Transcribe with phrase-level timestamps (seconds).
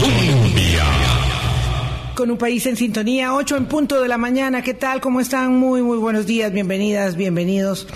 [0.00, 0.84] Colombia.
[2.14, 4.62] Con un país en sintonía, 8 en punto de la mañana.
[4.62, 5.00] ¿Qué tal?
[5.00, 5.58] ¿Cómo están?
[5.58, 6.52] Muy, muy buenos días.
[6.52, 7.86] Bienvenidas, bienvenidos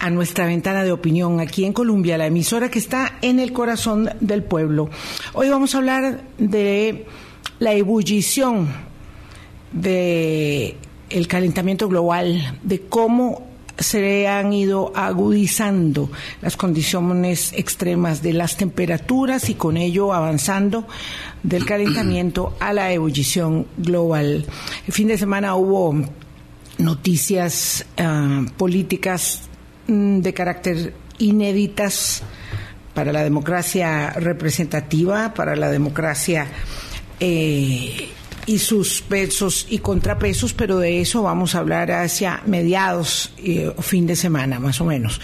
[0.00, 4.10] a nuestra ventana de opinión aquí en Colombia, la emisora que está en el corazón
[4.20, 4.90] del pueblo.
[5.34, 7.06] Hoy vamos a hablar de
[7.58, 8.68] la ebullición
[9.72, 10.76] de
[11.10, 13.49] el calentamiento global, de cómo
[13.80, 16.10] se han ido agudizando
[16.42, 20.86] las condiciones extremas de las temperaturas y con ello avanzando
[21.42, 24.44] del calentamiento a la ebullición global.
[24.86, 25.94] El fin de semana hubo
[26.78, 29.48] noticias uh, políticas
[29.86, 32.22] mm, de carácter inéditas
[32.94, 36.46] para la democracia representativa, para la democracia
[37.18, 38.10] eh,
[38.50, 43.80] y sus pesos y contrapesos, pero de eso vamos a hablar hacia mediados eh, o
[43.80, 45.20] fin de semana, más o menos.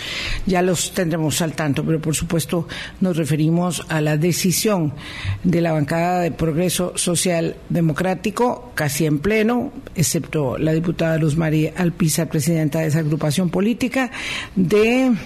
[0.47, 2.69] Ya los tendremos al tanto, pero por supuesto
[3.01, 4.95] nos referimos a la decisión
[5.43, 11.73] de la bancada de Progreso Social Democrático, casi en pleno, excepto la diputada Luz María
[11.77, 14.13] Alpizar, presidenta de esa agrupación política,
[14.55, 15.17] de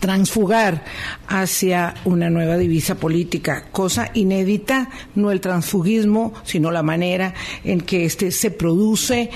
[0.00, 0.84] transfugar
[1.28, 7.34] hacia una nueva divisa política, cosa inédita, no el transfugismo, sino la manera
[7.64, 9.30] en que este se produce.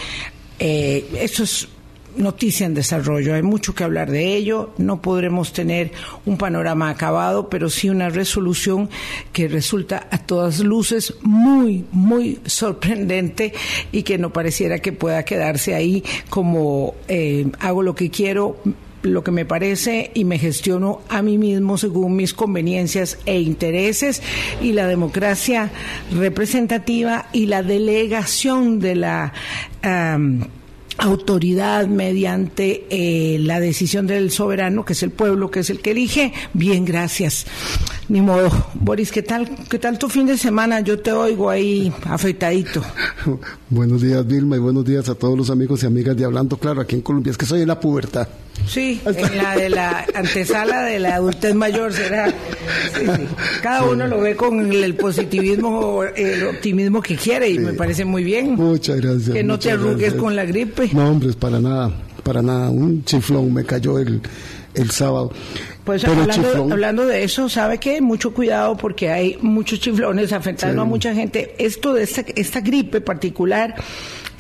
[0.59, 1.69] Eh, eso es
[2.17, 5.93] noticia en desarrollo, hay mucho que hablar de ello, no podremos tener
[6.27, 8.91] un panorama acabado, pero sí una resolución
[9.33, 13.53] que resulta a todas luces muy, muy sorprendente
[13.93, 18.57] y que no pareciera que pueda quedarse ahí como eh, hago lo que quiero,
[19.03, 24.23] lo que me parece y me gestiono a mí mismo según mis conveniencias e intereses
[24.61, 25.71] y la democracia
[26.13, 29.33] representativa y la delegación de la
[29.85, 30.43] um,
[30.99, 35.93] autoridad mediante eh, la decisión del soberano, que es el pueblo, que es el que
[35.93, 36.33] elige.
[36.53, 37.47] Bien, gracias.
[38.11, 38.51] Ni modo.
[38.75, 40.81] Boris, ¿qué tal, qué tal tu fin de semana?
[40.81, 42.83] Yo te oigo ahí afeitadito.
[43.71, 46.81] buenos días, Vilma, y buenos días a todos los amigos y amigas de Hablando Claro
[46.81, 47.31] aquí en Colombia.
[47.31, 48.27] Es que soy en la pubertad.
[48.67, 52.31] Sí, en la de la antesala de la adultez mayor será.
[52.31, 53.29] Sí, sí.
[53.63, 58.25] Cada uno lo ve con el, positivismo, el optimismo que quiere y me parece muy
[58.25, 58.57] bien.
[58.57, 59.31] Muchas gracias.
[59.31, 60.91] Que no te arrugues con la gripe.
[60.93, 61.93] No, hombre, para nada,
[62.25, 62.71] para nada.
[62.71, 64.21] Un chiflón me cayó el,
[64.75, 65.33] el sábado.
[65.85, 68.01] Pues hablando, hablando, de eso, ¿sabe qué?
[68.01, 70.87] Mucho cuidado porque hay muchos chiflones afectando sí.
[70.87, 71.55] a mucha gente.
[71.59, 73.75] Esto de esta, esta gripe particular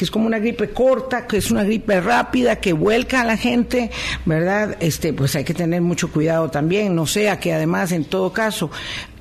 [0.01, 3.37] que es como una gripe corta, que es una gripe rápida, que vuelca a la
[3.37, 3.91] gente,
[4.25, 4.79] ¿verdad?
[4.81, 8.71] Este, pues hay que tener mucho cuidado también, no sea que además, en todo caso,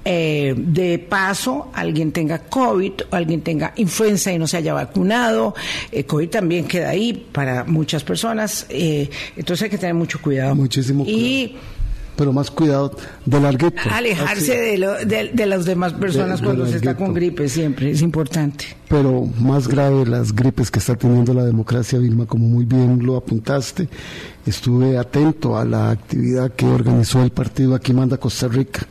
[0.06, 5.54] eh, de paso alguien tenga COVID, o alguien tenga influenza y no se haya vacunado.
[5.92, 10.56] Eh, COVID también queda ahí para muchas personas, eh, entonces hay que tener mucho cuidado.
[10.56, 11.22] Muchísimo cuidado.
[11.22, 11.58] Y
[12.20, 12.92] pero más cuidado
[13.26, 13.82] de larguito.
[13.90, 17.92] Alejarse de, lo, de, de, las demás personas de, cuando se está con gripe siempre,
[17.92, 18.66] es importante.
[18.90, 23.16] Pero más grave las gripes que está teniendo la democracia, Vilma, como muy bien lo
[23.16, 23.88] apuntaste.
[24.46, 28.86] Estuve atento a la actividad que organizó el partido Aquí Manda Costa Rica.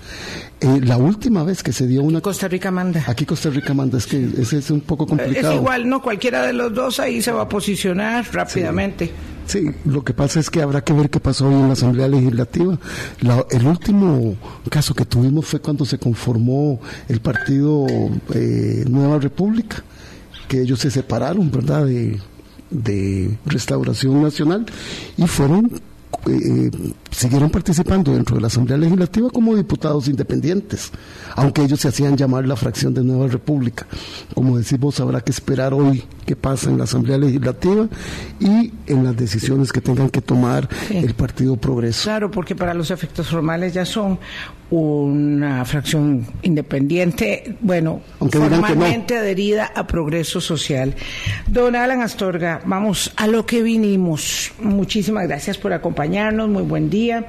[0.60, 2.22] Eh, la última vez que se dio una...
[2.22, 3.04] Costa Rica manda.
[3.06, 5.52] Aquí Costa Rica manda, es que ese es un poco complicado.
[5.52, 9.06] Es igual, no, cualquiera de los dos ahí se va a posicionar rápidamente.
[9.06, 9.12] Sí.
[9.48, 12.06] Sí, lo que pasa es que habrá que ver qué pasó hoy en la Asamblea
[12.06, 12.78] Legislativa.
[13.22, 14.36] La, el último
[14.68, 16.78] caso que tuvimos fue cuando se conformó
[17.08, 17.86] el partido
[18.34, 19.82] eh, Nueva República,
[20.48, 22.20] que ellos se separaron, ¿verdad?, de,
[22.68, 24.66] de Restauración Nacional
[25.16, 25.80] y fueron
[26.26, 26.70] eh,
[27.10, 30.90] siguieron participando dentro de la Asamblea Legislativa como diputados independientes,
[31.36, 33.86] aunque ellos se hacían llamar la fracción de Nueva República.
[34.34, 37.88] Como decimos, habrá que esperar hoy qué pasa en la Asamblea Legislativa
[38.40, 40.98] y en las decisiones que tengan que tomar sí.
[40.98, 42.04] el Partido Progreso.
[42.04, 44.18] Claro, porque para los efectos formales ya son
[44.70, 49.20] una fracción independiente, bueno, Aunque formalmente no.
[49.20, 50.94] adherida a Progreso Social.
[51.46, 54.52] Don Alan Astorga, vamos a lo que vinimos.
[54.60, 57.26] Muchísimas gracias por acompañarnos, muy buen día.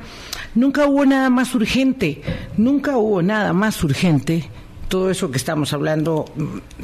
[0.56, 2.22] Nunca hubo nada más urgente,
[2.58, 4.44] nunca hubo nada más urgente.
[4.90, 6.26] Todo eso que estamos hablando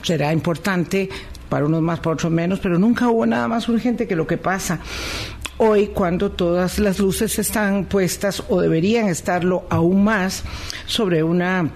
[0.04, 1.10] será importante
[1.50, 4.38] para unos más, para otros menos, pero nunca hubo nada más urgente que lo que
[4.38, 4.80] pasa
[5.58, 10.44] hoy cuando todas las luces están puestas o deberían estarlo aún más
[10.86, 11.70] sobre una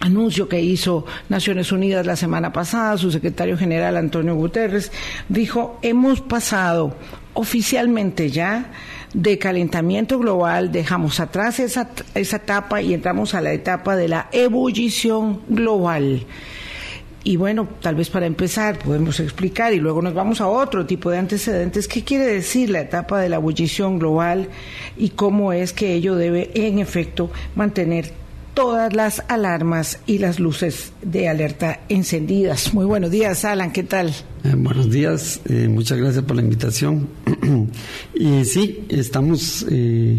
[0.00, 4.92] anuncio que hizo Naciones Unidas la semana pasada, su secretario general Antonio Guterres
[5.28, 6.94] dijo, hemos pasado
[7.32, 8.70] oficialmente ya
[9.14, 14.28] de calentamiento global, dejamos atrás esa, esa etapa y entramos a la etapa de la
[14.32, 16.26] ebullición global.
[17.26, 21.10] Y bueno, tal vez para empezar podemos explicar y luego nos vamos a otro tipo
[21.10, 21.88] de antecedentes.
[21.88, 24.48] ¿Qué quiere decir la etapa de la ebullición global
[24.98, 28.12] y cómo es que ello debe, en efecto, mantener
[28.52, 32.72] todas las alarmas y las luces de alerta encendidas.
[32.72, 34.14] Muy buenos días, Alan, ¿qué tal?
[34.44, 37.08] Eh, buenos días, eh, muchas gracias por la invitación.
[38.14, 40.18] y sí, estamos eh,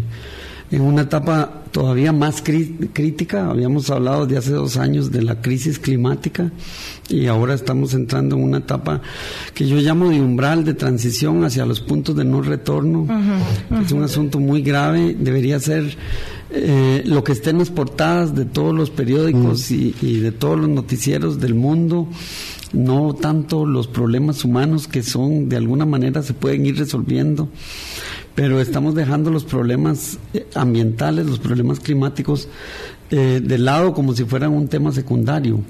[0.70, 3.50] en una etapa todavía más crítica.
[3.50, 6.50] Habíamos hablado de hace dos años de la crisis climática
[7.08, 9.00] y ahora estamos entrando en una etapa
[9.54, 13.06] que yo llamo de umbral de transición hacia los puntos de no retorno.
[13.84, 15.96] Es un asunto muy grave, debería ser
[16.50, 20.58] eh, lo que esté en las portadas de todos los periódicos y, y de todos
[20.58, 22.08] los noticieros del mundo
[22.72, 27.48] no tanto los problemas humanos que son de alguna manera se pueden ir resolviendo
[28.36, 32.48] pero estamos dejando los problemas eh, ambientales, los problemas climáticos
[33.10, 35.60] eh, de lado como si fueran un tema secundario.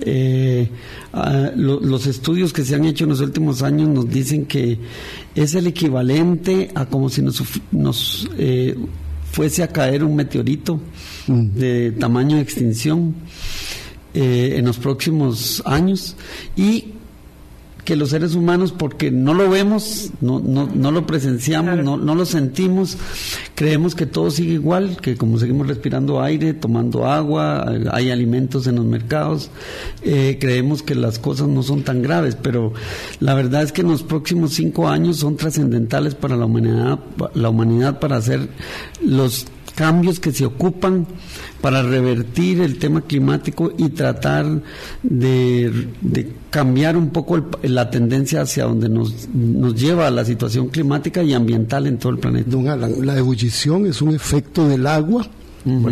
[0.00, 0.68] Eh,
[1.12, 4.76] ah, los estudios que se han hecho en los últimos años nos dicen que
[5.36, 8.28] es el equivalente a como si nos, nos
[9.30, 10.80] fuese a caer un meteorito
[11.28, 11.46] mm.
[11.54, 13.14] de tamaño de extinción
[14.14, 16.16] en los próximos años
[16.56, 16.93] y
[17.84, 22.14] que los seres humanos, porque no lo vemos, no, no, no lo presenciamos, no, no
[22.14, 22.96] lo sentimos,
[23.54, 28.76] creemos que todo sigue igual, que como seguimos respirando aire, tomando agua, hay alimentos en
[28.76, 29.50] los mercados,
[30.02, 32.72] eh, creemos que las cosas no son tan graves, pero
[33.20, 36.98] la verdad es que en los próximos cinco años son trascendentales para la humanidad,
[37.34, 38.48] la humanidad para hacer
[39.04, 41.06] los cambios que se ocupan
[41.60, 44.46] para revertir el tema climático y tratar
[45.02, 45.88] de,
[46.54, 51.88] cambiar un poco la tendencia hacia donde nos, nos lleva la situación climática y ambiental
[51.88, 52.48] en todo el planeta.
[52.48, 55.26] Don Alan, la ebullición es un efecto del agua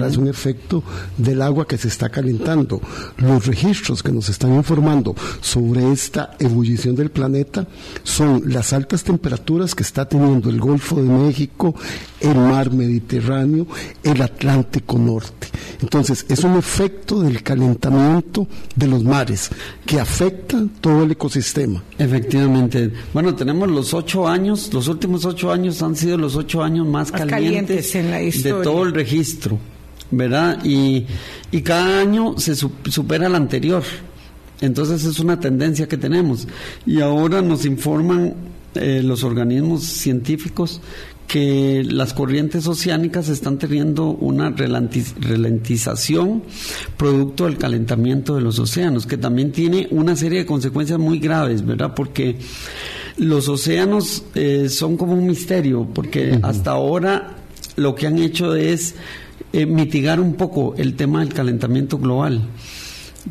[0.06, 0.82] es un efecto
[1.16, 2.80] del agua que se está calentando.
[3.16, 7.66] Los registros que nos están informando sobre esta ebullición del planeta
[8.02, 11.74] son las altas temperaturas que está teniendo el Golfo de México,
[12.22, 13.66] el mar Mediterráneo,
[14.02, 15.48] el Atlántico Norte.
[15.80, 18.46] Entonces, es un efecto del calentamiento
[18.76, 19.50] de los mares
[19.84, 21.82] que afecta todo el ecosistema.
[21.98, 22.92] Efectivamente.
[23.12, 27.10] Bueno, tenemos los ocho años, los últimos ocho años han sido los ocho años más,
[27.10, 29.58] calientes, en la de todo el registro.
[30.12, 30.62] ¿verdad?
[30.62, 31.06] Y,
[31.50, 33.82] y cada año se supera el anterior.
[34.60, 36.46] Entonces es una tendencia que tenemos.
[36.86, 38.34] Y ahora nos informan
[38.74, 40.80] eh, los organismos científicos
[41.32, 46.42] que las corrientes oceánicas están teniendo una ralentización
[46.98, 51.64] producto del calentamiento de los océanos, que también tiene una serie de consecuencias muy graves,
[51.64, 51.94] ¿verdad?
[51.96, 52.36] Porque
[53.16, 57.38] los océanos eh, son como un misterio, porque hasta ahora
[57.76, 58.94] lo que han hecho es
[59.54, 62.42] eh, mitigar un poco el tema del calentamiento global.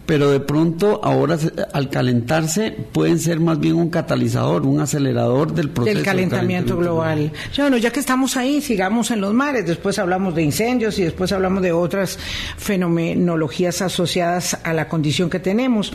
[0.05, 1.38] Pero de pronto, ahora
[1.73, 5.95] al calentarse, pueden ser más bien un catalizador, un acelerador del proceso.
[5.95, 7.31] Del calentamiento, global.
[7.53, 9.65] Ya, bueno, ya que estamos ahí, sigamos en los mares.
[9.65, 12.17] Después hablamos de incendios y después hablamos de otras
[12.57, 15.91] fenomenologías asociadas a la condición que tenemos.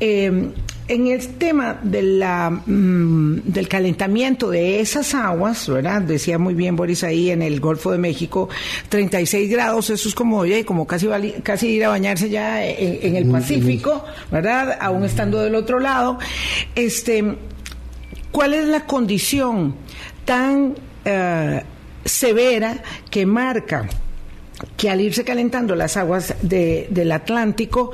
[0.00, 0.52] Eh,
[0.88, 6.02] en el tema de la, mm, del calentamiento de esas aguas, ¿verdad?
[6.02, 8.48] Decía muy bien Boris ahí en el Golfo de México,
[8.88, 11.08] 36 grados, eso es como, oye, como casi,
[11.42, 14.78] casi ir a bañarse ya en, el Pacífico, ¿verdad?
[14.80, 16.18] Aún estando del otro lado.
[16.74, 17.36] Este,
[18.30, 19.74] ¿Cuál es la condición
[20.24, 20.74] tan
[21.04, 21.62] eh,
[22.04, 23.88] severa que marca?
[24.74, 27.90] que al irse calentando las aguas del Atlántico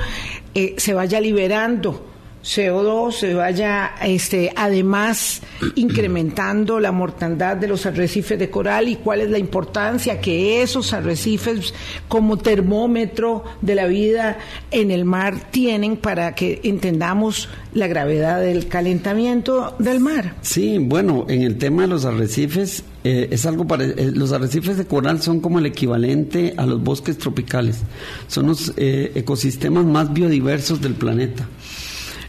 [0.54, 2.11] eh, se vaya liberando
[2.42, 5.42] CO2 se vaya este, además
[5.76, 10.92] incrementando la mortandad de los arrecifes de coral y cuál es la importancia que esos
[10.92, 11.74] arrecifes
[12.08, 14.38] como termómetro de la vida
[14.70, 20.34] en el mar tienen para que entendamos la gravedad del calentamiento del mar.
[20.42, 24.76] Sí, bueno, en el tema de los arrecifes eh, es algo para eh, los arrecifes
[24.76, 27.80] de coral son como el equivalente a los bosques tropicales.
[28.28, 31.48] Son los eh, ecosistemas más biodiversos del planeta.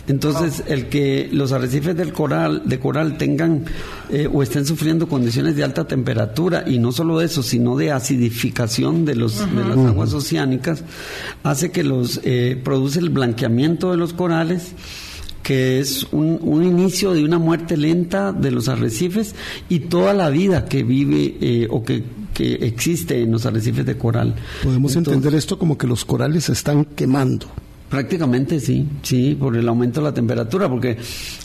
[0.07, 3.65] Entonces, el que los arrecifes del coral, de coral tengan
[4.09, 9.05] eh, o estén sufriendo condiciones de alta temperatura, y no solo eso, sino de acidificación
[9.05, 10.83] de, los, de las aguas oceánicas,
[11.43, 14.73] hace que los eh, produce el blanqueamiento de los corales
[15.41, 19.35] que es un, un, inicio de una muerte lenta de los arrecifes
[19.67, 22.01] y toda la vida que vive eh, o que,
[22.33, 24.35] que, existe en los arrecifes de coral.
[24.63, 27.47] Podemos entender esto como que los corales se están quemando.
[27.93, 30.97] Prácticamente sí, sí, por el aumento de la temperatura, porque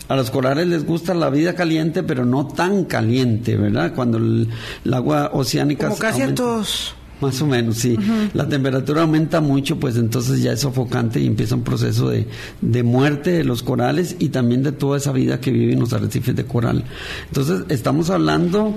[0.08, 3.92] a los corales les gusta la vida caliente, pero no tan caliente, ¿verdad?
[3.94, 4.48] Cuando el,
[4.90, 5.88] agua oceánica...
[5.88, 6.94] Como casi a todos.
[7.20, 7.98] Más o menos, sí.
[8.32, 12.26] La temperatura aumenta mucho, pues entonces ya es sofocante y empieza un proceso de,
[12.62, 15.92] de, muerte de los corales y también de toda esa vida que vive en los
[15.92, 16.82] arrecifes de coral.
[17.26, 18.74] Entonces, estamos hablando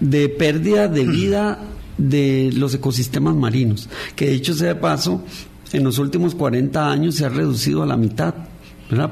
[0.00, 1.60] de pérdida de vida
[1.96, 5.24] de los ecosistemas marinos, que dicho sea de paso,
[5.72, 8.34] en los últimos 40 años se ha reducido a la mitad.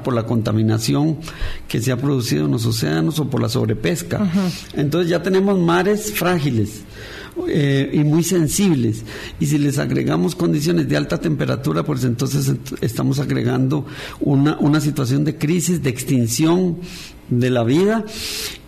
[0.02, 1.18] por la contaminación
[1.68, 4.28] que se ha producido en los océanos o por la sobrepesca.
[4.74, 6.82] Entonces ya tenemos mares frágiles,
[7.48, 9.04] eh, y muy sensibles.
[9.38, 13.86] Y si les agregamos condiciones de alta temperatura, pues entonces estamos agregando
[14.20, 16.78] una, una situación de crisis, de extinción
[17.30, 18.04] de la vida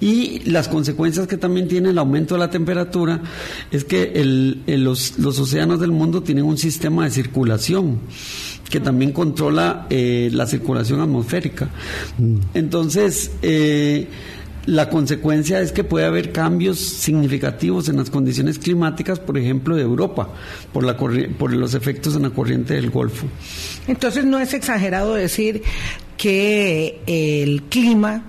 [0.01, 3.23] y las consecuencias que también tiene el aumento de la temperatura
[3.71, 8.01] es que el, los, los, océanos del mundo tienen un sistema de circulación
[8.69, 11.69] que también controla eh, la circulación atmosférica.
[12.19, 12.37] Mm.
[12.55, 14.07] Entonces, eh,
[14.67, 19.83] la consecuencia es que puede haber cambios significativos en las condiciones climáticas, por ejemplo, de
[19.83, 20.29] Europa,
[20.73, 23.27] por, la por los efectos en la corriente del Golfo.
[23.87, 25.63] Entonces, no es exagerado decir
[26.17, 28.25] que el clima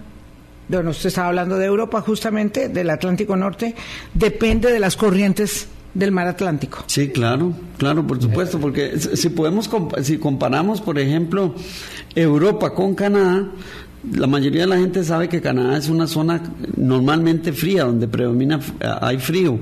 [0.70, 3.76] bueno, usted estaba hablando de Europa justamente, del Atlántico Norte,
[4.14, 6.84] depende de las corrientes del mar Atlántico.
[6.88, 9.70] Sí, claro, claro, por supuesto, porque si podemos,
[10.04, 11.54] si comparamos, por ejemplo,
[12.16, 13.52] Europa con Canadá,
[14.04, 16.42] la mayoría de la gente sabe que Canadá es una zona
[16.76, 18.60] normalmente fría, donde predomina,
[19.02, 19.60] hay frío.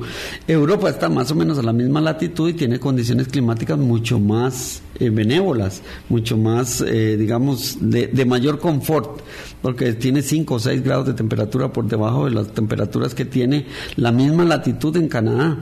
[0.47, 4.81] Europa está más o menos a la misma latitud y tiene condiciones climáticas mucho más
[4.99, 9.19] eh, benévolas, mucho más, eh, digamos, de, de, mayor confort,
[9.61, 13.65] porque tiene 5 o 6 grados de temperatura por debajo de las temperaturas que tiene
[13.97, 15.57] la misma latitud en Canadá.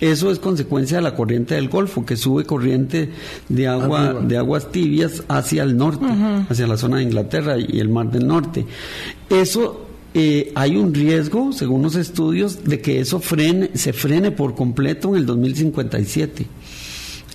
[0.00, 3.10] Eso es consecuencia de la corriente del Golfo, que sube corriente
[3.48, 6.06] de agua de aguas tibias hacia el norte,
[6.48, 8.66] hacia la zona de Inglaterra y el Mar del Norte.
[9.30, 9.86] Eso
[10.16, 15.08] eh, hay un riesgo, según los estudios, de que eso frene, se frene por completo
[15.08, 16.46] en el 2057.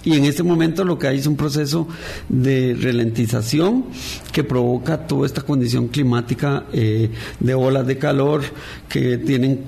[0.03, 1.87] Y en este momento lo que hay es un proceso
[2.29, 3.85] de ralentización
[4.31, 8.43] que provoca toda esta condición climática eh, de olas de calor
[8.87, 9.59] que tienen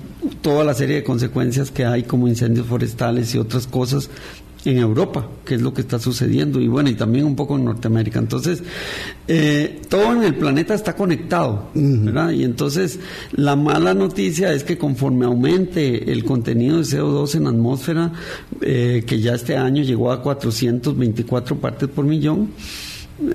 [0.42, 4.10] toda la serie de consecuencias que hay como incendios forestales y otras cosas
[4.66, 7.66] en Europa, que es lo que está sucediendo, y bueno, y también un poco en
[7.66, 8.20] Norteamérica.
[8.20, 8.62] Entonces,
[9.28, 12.32] eh, todo en el planeta está conectado, ¿verdad?
[12.32, 13.00] Y entonces,
[13.34, 18.12] la mala noticia es que conforme aumente el contenido de CO2 en la atmósfera,
[18.62, 22.50] eh, que ya este año llegó a 424 partes por millón,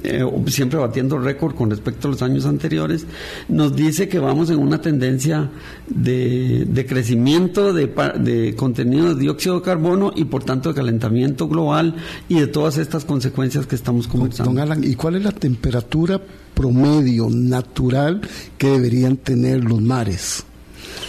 [0.02, 3.07] eh, siempre batiendo récord con respecto a los años anteriores,
[3.49, 5.50] nos dice que vamos en una tendencia
[5.88, 11.95] de, crecimiento de, contenido de dióxido de carbono y por tanto de calentamiento global
[12.28, 14.52] y de todas estas consecuencias que estamos conversando.
[14.52, 16.21] Don Alan, ¿y cuál es la temperatura
[16.55, 18.21] promedio natural
[18.59, 20.45] que deberían tener los mares?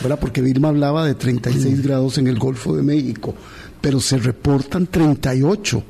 [0.01, 0.19] ¿Verdad?
[0.19, 3.33] Porque Vilma hablaba de 36 grados en el Golfo de México,
[3.81, 5.83] pero se reportan 38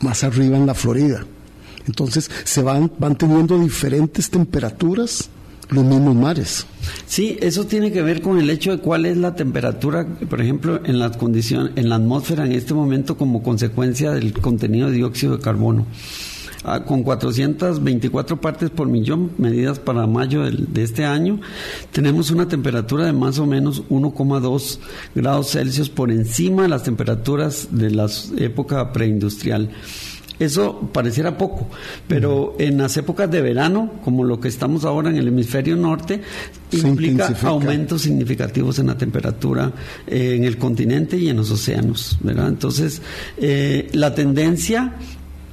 [0.00, 1.24] más arriba en la Florida.
[1.86, 5.30] Entonces se van, van teniendo diferentes temperaturas
[5.72, 6.66] los mismos mares.
[7.06, 10.80] Sí, eso tiene que ver con el hecho de cuál es la temperatura, por ejemplo,
[10.84, 15.36] en la condición, en la atmósfera en este momento como consecuencia del contenido de dióxido
[15.36, 15.86] de carbono.
[16.64, 21.40] Ah, con 424 partes por millón medidas para mayo de este año,
[21.90, 24.78] tenemos una temperatura de más o menos 1,2
[25.12, 29.70] grados Celsius por encima de las temperaturas de la época preindustrial.
[30.42, 31.68] Eso pareciera poco,
[32.08, 36.20] pero en las épocas de verano, como lo que estamos ahora en el hemisferio norte,
[36.72, 39.72] implica aumentos significativos en la temperatura
[40.04, 42.48] eh, en el continente y en los océanos, ¿verdad?
[42.48, 43.00] Entonces,
[43.36, 44.94] eh, la tendencia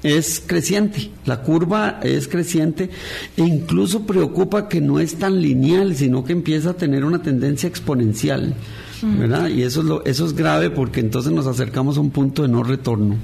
[0.02, 2.90] es creciente, la curva es creciente
[3.38, 7.70] e incluso preocupa que no es tan lineal, sino que empieza a tener una tendencia
[7.70, 8.56] exponencial,
[9.04, 9.50] ¿verdad?
[9.50, 12.48] Y eso es, lo, eso es grave porque entonces nos acercamos a un punto de
[12.48, 13.18] no retorno.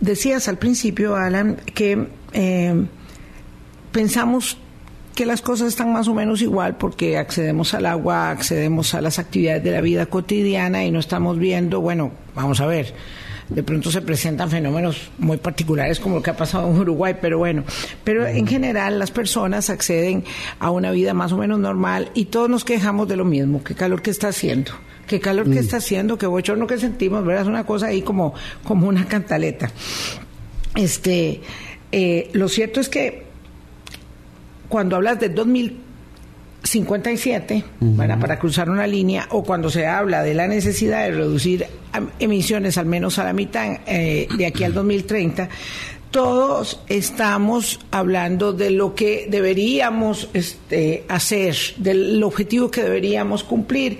[0.00, 2.86] Decías al principio, Alan, que eh,
[3.92, 4.56] pensamos
[5.14, 9.18] que las cosas están más o menos igual porque accedemos al agua, accedemos a las
[9.18, 12.94] actividades de la vida cotidiana y no estamos viendo, bueno, vamos a ver,
[13.50, 17.38] de pronto se presentan fenómenos muy particulares como lo que ha pasado en Uruguay, pero
[17.38, 17.64] bueno,
[18.04, 20.24] pero en general las personas acceden
[20.58, 23.74] a una vida más o menos normal y todos nos quejamos de lo mismo, qué
[23.74, 24.72] calor que está haciendo
[25.10, 25.64] qué calor que mm.
[25.64, 27.42] está haciendo, qué bochorno que sentimos, ¿verdad?
[27.42, 29.68] Es una cosa ahí como, como una cantaleta.
[30.76, 31.40] Este,
[31.90, 33.24] eh, lo cierto es que
[34.68, 35.28] cuando hablas de
[36.62, 37.64] 2057,
[37.96, 41.66] para cruzar una línea, o cuando se habla de la necesidad de reducir
[42.18, 45.48] emisiones al menos a la mitad eh, de aquí al 2030,
[46.10, 53.98] todos estamos hablando de lo que deberíamos este, hacer, del objetivo que deberíamos cumplir.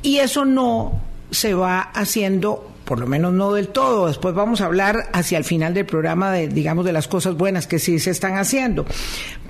[0.00, 4.06] Y eso no se va haciendo por lo menos no del todo.
[4.06, 7.66] Después vamos a hablar hacia el final del programa de, digamos, de las cosas buenas
[7.66, 8.86] que sí se están haciendo.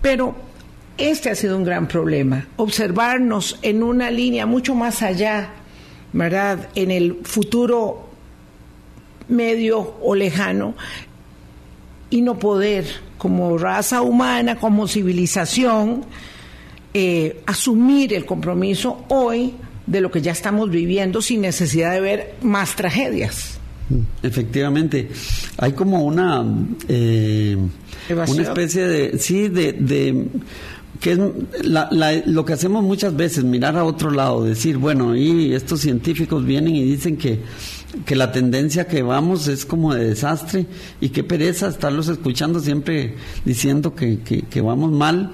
[0.03, 0.35] Pero
[0.99, 5.53] este ha sido un gran problema, observarnos en una línea mucho más allá
[6.13, 6.69] ¿verdad?
[6.75, 8.09] En el futuro
[9.29, 10.75] medio o lejano
[12.11, 12.87] y no poder,
[13.19, 16.05] como raza humana, como civilización,
[16.95, 19.55] eh, asumir el compromiso hoy
[19.87, 23.59] de lo que ya estamos viviendo sin necesidad de ver más tragedias.
[24.23, 25.09] Efectivamente,
[25.57, 26.45] hay como una
[26.89, 27.57] eh,
[28.11, 30.27] una especie de sí de, de
[31.01, 31.19] que es
[32.27, 36.75] lo que hacemos muchas veces, mirar a otro lado, decir, bueno, y estos científicos vienen
[36.75, 37.41] y dicen que,
[38.05, 40.67] que la tendencia que vamos es como de desastre
[41.01, 43.15] y qué pereza estarlos escuchando siempre
[43.45, 45.33] diciendo que, que vamos mal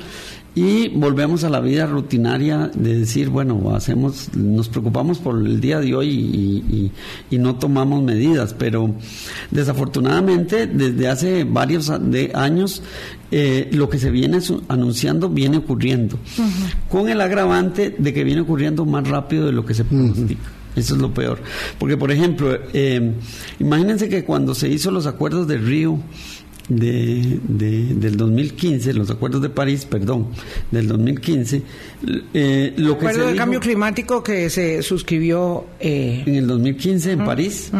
[0.54, 5.80] y volvemos a la vida rutinaria de decir, bueno, hacemos, nos preocupamos por el día
[5.80, 6.10] de hoy
[7.30, 8.94] y, no tomamos medidas, pero
[9.50, 11.90] desafortunadamente desde hace varios
[12.32, 12.82] años
[13.30, 16.16] eh, lo que se viene anunciando viene ocurriendo,
[16.88, 20.44] con el agravante de que viene ocurriendo más rápido de lo que se pronostica.
[20.76, 21.38] Eso es lo peor.
[21.78, 23.12] Porque, por ejemplo, eh,
[23.60, 25.98] imagínense que cuando se hizo los acuerdos de Río,
[26.68, 30.28] de, del 2015, los acuerdos de París, perdón,
[30.70, 31.62] del 2015,
[32.32, 37.24] eh, lo que acuerdo de cambio climático que se suscribió eh, en el 2015 en
[37.24, 37.70] París,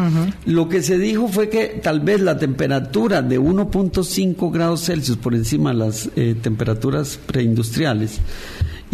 [0.45, 5.33] lo que se dijo fue que tal vez la temperatura de 1.5 grados Celsius por
[5.33, 8.19] encima de las eh, temperaturas preindustriales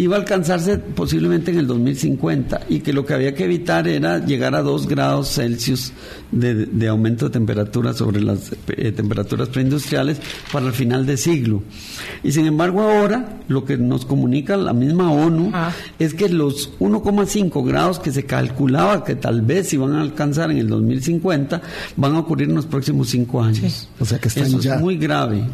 [0.02, 4.18] iba a alcanzarse posiblemente en el 2050 y que lo que había que evitar era
[4.18, 5.92] llegar a 2 grados Celsius
[6.30, 10.20] de, aumento de temperatura sobre las eh, temperaturas preindustriales
[10.52, 11.62] para el final de siglo.
[12.22, 15.72] Y sin embargo ahora lo que nos comunica la misma ONU ah.
[15.98, 20.58] es que los 1,5 grados que se calculaba que tal vez iban a alcanzar en
[20.58, 21.62] el 2050
[21.96, 23.88] van a ocurrir en los próximos 5 años.
[24.00, 25.44] O sea que están Eso es muy grave.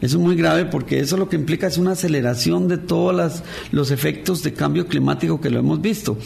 [0.00, 3.90] Eso es muy grave porque eso lo que implica es una aceleración de todos los
[3.90, 6.16] efectos de cambio climático que lo hemos visto.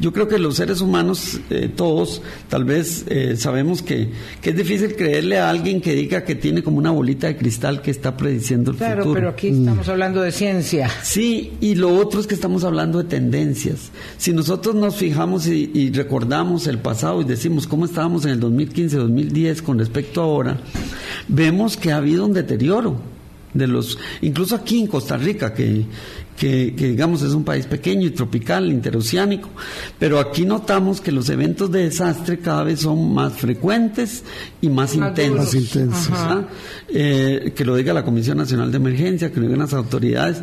[0.00, 4.08] Yo creo que los seres humanos, eh, todos, tal vez eh, sabemos que,
[4.42, 7.90] es difícil creerle a alguien que diga que tiene como una bolita de cristal que
[7.90, 8.94] está prediciendo el futuro.
[8.94, 9.90] Claro, pero aquí estamos mm.
[9.90, 10.90] hablando de ciencia.
[11.02, 13.90] Sí, y lo otro es que estamos hablando de tendencias.
[14.16, 18.40] Si nosotros nos fijamos y, y recordamos el pasado y decimos cómo estábamos en el
[18.40, 20.56] 2015, 2010 con respecto a ahora,
[21.28, 23.17] vemos que ha habido un deterioro
[23.54, 25.84] de los, incluso aquí en Costa Rica, que,
[26.36, 29.48] que, digamos es un país pequeño y tropical, interoceánico,
[29.98, 34.22] pero aquí notamos que los eventos de desastre cada vez son más frecuentes
[34.60, 36.08] y más, intensos.
[36.88, 40.42] Eh, que lo diga la Comisión Nacional de Emergencia, que lo digan las autoridades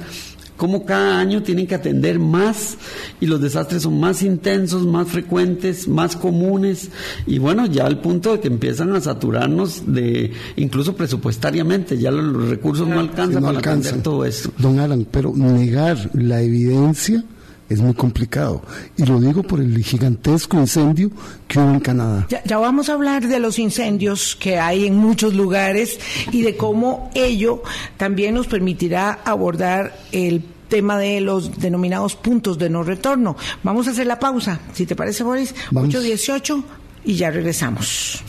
[0.57, 2.77] cómo cada año tienen que atender más
[3.19, 6.89] y los desastres son más intensos, más frecuentes, más comunes.
[7.25, 12.49] Y bueno, ya al punto de que empiezan a saturarnos de incluso presupuestariamente, ya los,
[12.49, 14.51] recursos no alcanzan para atender todo esto.
[14.57, 17.23] Don Alan, pero negar la evidencia
[17.69, 18.62] es muy complicado.
[18.97, 21.12] Y lo digo por el gigantesco incendio
[21.47, 22.28] que hubo en Canadá.
[22.45, 25.99] Ya, vamos a hablar de los incendios que hay en muchos lugares
[26.32, 27.63] y de cómo ello
[27.97, 33.36] también nos permitirá abordar el tema de los denominados puntos de no retorno.
[33.63, 35.54] Vamos a hacer la pausa, si te parece, Boris.
[35.71, 36.63] 8.18
[37.06, 38.23] y ya regresamos.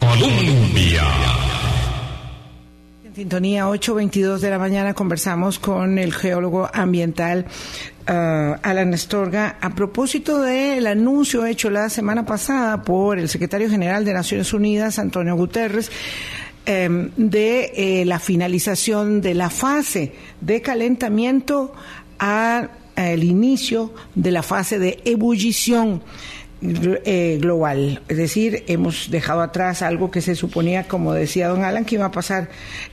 [0.00, 1.04] Colombia.
[3.04, 7.46] En sintonía 8.22 de la mañana conversamos con el geólogo ambiental
[8.08, 14.04] uh, Alan Estorga a propósito del anuncio hecho la semana pasada por el secretario general
[14.04, 15.90] de Naciones Unidas, Antonio Guterres,
[16.64, 21.72] em, de eh, la finalización de la fase de calentamiento
[22.18, 26.02] al inicio de la fase de ebullición
[26.62, 28.02] eh, global.
[28.08, 32.06] Es decir, hemos dejado atrás algo que se suponía, como decía don Alan, que iba
[32.06, 32.48] a pasar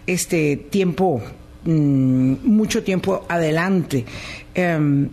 [0.06, 1.22] este tiempo,
[1.64, 4.06] mm, mucho tiempo adelante.
[4.56, 5.10] Em,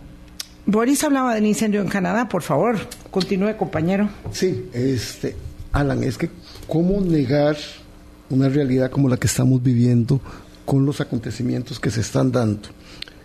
[0.65, 2.77] Boris hablaba del incendio en Canadá, por favor,
[3.09, 4.09] continúe, compañero.
[4.31, 5.35] Sí, este,
[5.71, 6.29] Alan, es que
[6.67, 7.57] cómo negar
[8.29, 10.21] una realidad como la que estamos viviendo
[10.65, 12.69] con los acontecimientos que se están dando.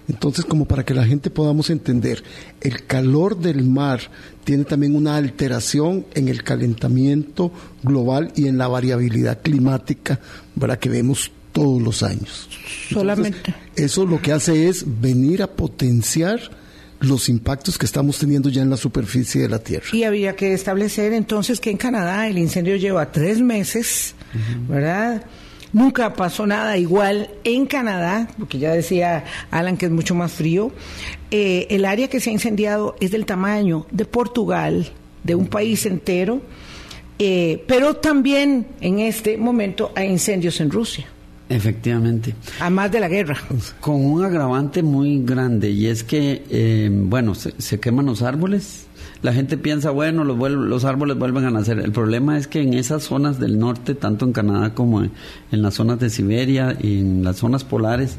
[0.08, 2.22] Entonces, como para que la gente podamos entender,
[2.60, 4.00] el calor del mar
[4.44, 7.52] tiene también una alteración en el calentamiento
[7.82, 10.20] global y en la variabilidad climática,
[10.58, 12.50] para que vemos todos los años.
[12.90, 13.54] Solamente.
[13.76, 16.38] eso lo que hace es venir a potenciar
[17.00, 19.86] los impactos que estamos teniendo ya en la superficie de la Tierra.
[19.94, 24.14] Y había que establecer entonces que en Canadá el incendio lleva tres meses,
[24.68, 25.24] ¿verdad?
[25.72, 30.72] Nunca pasó nada igual en Canadá, porque ya decía Alan que es mucho más frío.
[31.30, 34.92] Eh, el área que se ha incendiado es del tamaño de Portugal,
[35.24, 36.42] de un país entero,
[37.18, 41.06] eh, pero también en este momento hay incendios en Rusia.
[41.48, 42.34] Efectivamente.
[42.60, 43.36] Además de la guerra.
[43.80, 48.86] Con un agravante muy grande y es que, eh, bueno, se, queman los árboles.
[49.22, 51.78] La gente piensa, bueno, los, los árboles vuelven a nacer.
[51.78, 55.12] El problema es que en esas zonas del norte, tanto en Canadá como en,
[55.50, 58.18] las zonas de Siberia y en las zonas polares,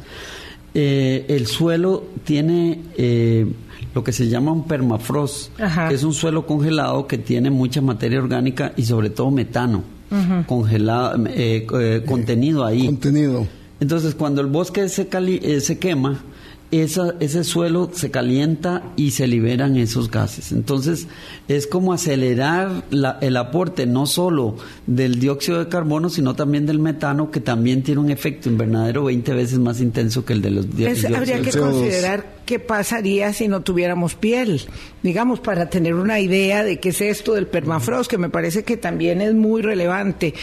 [0.74, 3.46] eh, el suelo tiene eh,
[3.94, 8.20] lo que se llama un permafrost, que es un suelo congelado que tiene mucha materia
[8.20, 9.97] orgánica y sobre todo metano
[10.46, 12.86] congelado, eh, eh, contenido ahí.
[12.86, 13.48] Contenido.
[13.80, 16.24] Entonces, cuando el bosque se, eh, se quema,
[16.70, 20.52] ese suelo se calienta y se liberan esos gases.
[20.52, 21.08] Entonces,
[21.48, 22.84] es como acelerar
[23.22, 28.02] el aporte no solo del dióxido de carbono, sino también del metano, que también tiene
[28.02, 31.18] un efecto invernadero 20 veces más intenso que el de los dióxidos.
[31.18, 34.62] Habría que considerar qué pasaría si no tuviéramos piel,
[35.04, 38.76] digamos, para tener una idea de qué es esto del permafrost, que me parece que
[38.76, 40.34] también es muy relevante.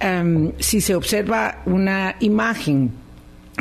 [0.00, 2.90] Em, si se observa una imagen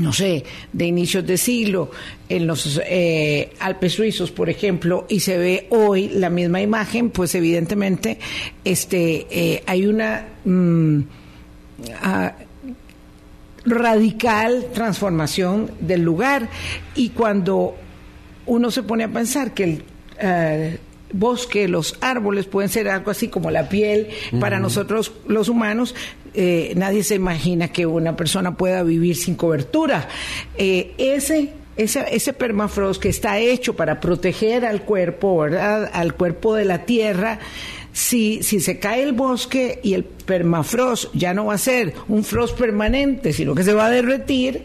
[0.02, 1.90] no sé, de inicios de siglo,
[2.30, 7.34] en los eh, Alpes suizos, por ejemplo, y se ve hoy la misma imagen, pues
[7.36, 8.20] evidentemente
[8.64, 11.00] este, eh, hay una mm,
[12.04, 12.34] ah,
[13.66, 16.48] radical transformación del lugar.
[16.96, 17.76] Y cuando
[18.46, 19.84] uno se pone a pensar que el
[20.20, 20.80] eh,
[21.12, 25.96] bosque, los árboles pueden ser algo así como la piel para nosotros los humanos,
[26.34, 30.08] eh, nadie se imagina que una persona pueda vivir sin cobertura.
[30.58, 35.90] Eh, ese ese, ese permafrost que está hecho para proteger al cuerpo, ¿verdad?
[35.94, 37.40] Al cuerpo de la tierra,
[37.94, 42.24] si, si se cae el bosque y el permafrost ya no va a ser un
[42.24, 44.64] frost permanente, sino que se va a derretir,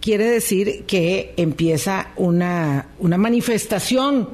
[0.00, 4.30] quiere decir que empieza una, una manifestación,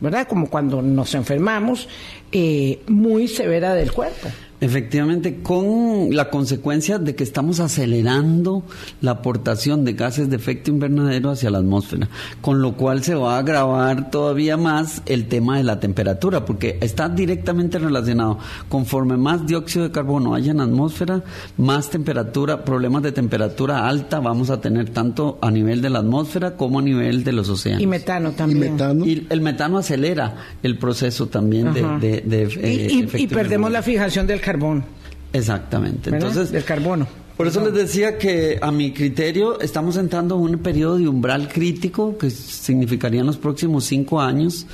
[0.00, 0.26] ¿verdad?
[0.28, 1.88] Como cuando nos enfermamos,
[2.32, 4.28] eh, muy severa del cuerpo.
[4.60, 8.64] Efectivamente, con la consecuencia de que estamos acelerando
[9.00, 12.08] la aportación de gases de efecto invernadero hacia la atmósfera,
[12.40, 16.76] con lo cual se va a agravar todavía más el tema de la temperatura, porque
[16.80, 18.38] está directamente relacionado.
[18.68, 21.22] Conforme más dióxido de carbono haya en la atmósfera,
[21.56, 26.56] más temperatura, problemas de temperatura alta vamos a tener tanto a nivel de la atmósfera
[26.56, 27.82] como a nivel de los océanos.
[27.82, 28.76] Y metano también.
[29.04, 32.24] Y, el metano acelera el proceso también de,
[32.60, 34.84] eh, y, perdemos la fijación del carbón.
[35.32, 36.08] Exactamente.
[36.08, 37.06] Entonces, del carbono.
[37.36, 41.48] Por eso les decía que a mi criterio estamos entrando en un periodo de umbral
[41.48, 44.66] crítico que significaría en los próximos cinco años.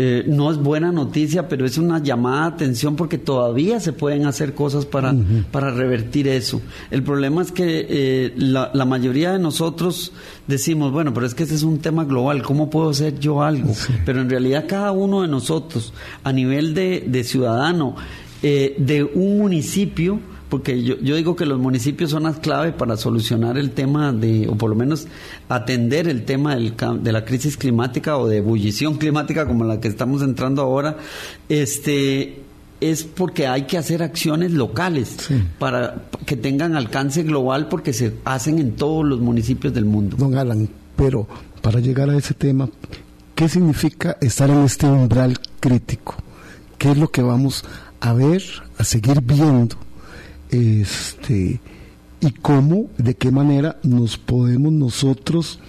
[0.00, 4.26] Eh, no es buena noticia, pero es una llamada de atención porque todavía se pueden
[4.26, 5.14] hacer cosas para,
[5.50, 6.62] para revertir eso.
[6.90, 10.12] El problema es que eh, la, mayoría de nosotros
[10.46, 13.72] decimos, bueno, pero es que ese es un tema global, ¿cómo puedo hacer yo algo?
[14.06, 15.92] Pero en realidad cada uno de nosotros,
[16.24, 17.96] a nivel de, de ciudadano,
[18.42, 22.96] eh, de un municipio, porque yo, yo, digo que los municipios son las clave para
[22.96, 25.06] solucionar el tema de, o por lo menos
[25.48, 29.88] atender el tema del, de la crisis climática o de ebullición climática como la que
[29.88, 30.96] estamos entrando ahora,
[31.48, 32.42] este
[32.80, 35.16] es porque hay que hacer acciones locales
[35.58, 40.16] para que tengan alcance global porque se hacen en todos los municipios del mundo.
[40.16, 41.26] Don Alan, pero
[41.60, 42.68] para llegar a ese tema,
[43.34, 46.14] ¿qué significa estar en este umbral crítico?
[46.78, 48.42] ¿Qué es lo que vamos a ver,
[48.78, 49.76] a seguir viendo,
[50.50, 51.60] este,
[52.20, 55.60] y cómo, de qué manera nos podemos nosotros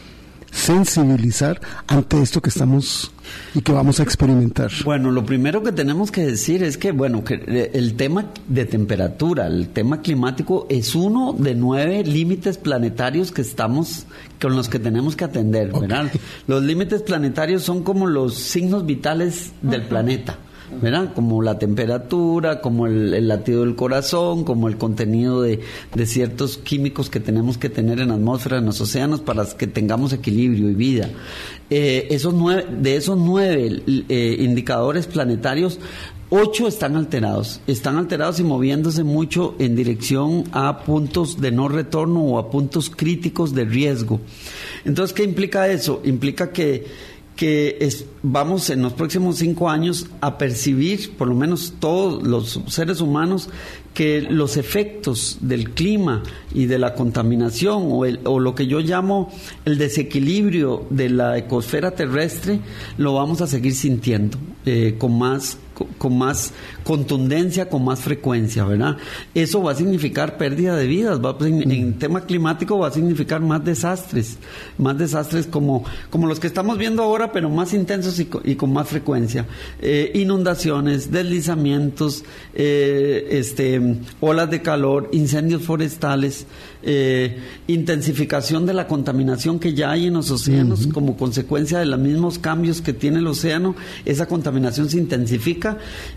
[0.52, 3.12] sensibilizar ante esto que estamos
[3.54, 4.72] y que vamos a experimentar.
[4.84, 9.48] Bueno, lo primero que tenemos que decir es que, bueno, que el tema de temperatura,
[9.48, 14.06] el tema climático es uno de nueve límites planetarios que estamos,
[14.42, 16.12] con los que tenemos que atender, ¿verdad?
[16.48, 20.38] Los límites planetarios son como los signos vitales del planeta.
[20.82, 21.14] ¿Verdad?
[21.14, 25.60] Como la temperatura, como el, latido del corazón, como el contenido de,
[26.06, 30.14] ciertos químicos que tenemos que tener en la atmósfera, en los océanos, para que tengamos
[30.14, 31.10] equilibrio y vida.
[31.70, 35.80] Eh, esos nueve, de esos nueve eh, indicadores planetarios,
[36.30, 37.62] ocho están alterados.
[37.68, 42.90] Están alterados y moviéndose mucho en dirección a puntos de no retorno o a puntos
[42.90, 44.20] críticos de riesgo.
[44.86, 46.02] Entonces, ¿qué implica eso?
[46.06, 47.09] Implica que
[47.40, 52.60] que es, vamos en los próximos cinco años a percibir, por lo menos todos los
[52.68, 53.50] seres humanos,
[53.94, 56.22] que los efectos del clima
[56.54, 59.32] y de la contaminación o, el, o lo que yo llamo
[59.64, 62.60] el desequilibrio de la ecosfera terrestre
[62.98, 65.58] lo vamos a seguir sintiendo eh, con más
[65.98, 68.98] con más contundencia, con más frecuencia, ¿verdad?
[69.34, 73.64] Eso va a significar pérdida de vidas, va, en, tema climático va a significar más
[73.64, 74.38] desastres,
[74.78, 78.88] más desastres como, como los que estamos viendo ahora, pero más intensos y, con más
[78.88, 79.46] frecuencia.
[79.82, 86.48] Eh, inundaciones, deslizamientos, eh, este, olas de calor, incendios forestales,
[86.82, 92.00] eh, intensificación de la contaminación que ya hay en los océanos como consecuencia de los
[92.00, 95.69] mismos cambios que tiene el océano, esa contaminación se intensifica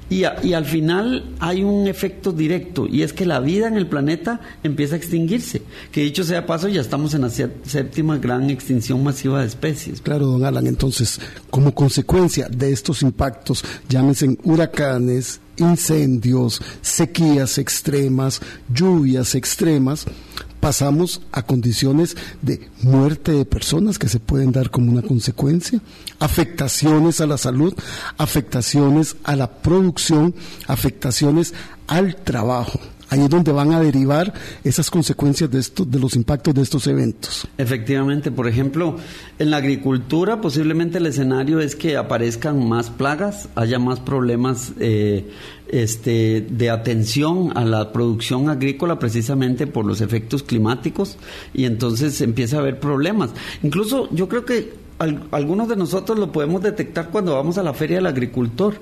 [0.09, 4.41] y, al final hay un efecto directo y es que la vida en el planeta
[4.63, 9.41] empieza a extinguirse, que dicho sea paso ya estamos en la séptima gran extinción masiva
[9.41, 10.01] de especies.
[10.01, 18.41] Claro, don Alan, entonces como consecuencia de estos impactos, llámense huracanes, incendios, sequías extremas,
[18.73, 20.07] lluvias extremas,
[20.63, 25.81] pasamos a condiciones de muerte de personas que se pueden dar como una consecuencia,
[26.21, 27.75] afectaciones a la salud,
[28.17, 30.37] afectaciones a la producción,
[30.69, 31.53] afectaciones
[31.89, 32.79] al trabajo.
[33.13, 34.33] Ahí es donde van a derivar
[34.65, 37.47] esas consecuencias de estos, de los impactos de estos eventos.
[37.59, 38.97] Efectivamente, por ejemplo,
[39.39, 45.31] en la agricultura posiblemente el escenario es que aparezcan más plagas, haya más problemas eh,
[45.69, 51.19] este, de atención a la producción agrícola precisamente por los efectos climáticos
[51.53, 53.29] y entonces empieza a haber problemas.
[53.63, 54.73] Incluso yo creo que
[55.33, 58.77] algunos de nosotros lo podemos detectar cuando vamos a la feria del agricultor.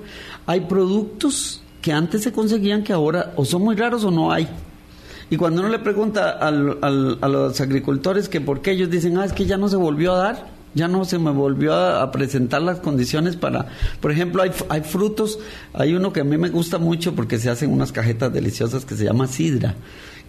[0.45, 4.47] Hay productos que antes se conseguían que ahora o son muy raros o no hay.
[5.29, 9.33] Y cuando uno le pregunta a los agricultores que por qué ellos dicen, ah, es
[9.33, 12.79] que ya no se volvió a dar, ya no se me volvió a, presentar las
[12.79, 13.67] condiciones para,
[14.01, 15.39] por ejemplo, hay, hay, frutos,
[15.73, 18.95] hay uno que a mí me gusta mucho porque se hacen unas cajetas deliciosas que
[18.95, 19.75] se llama sidra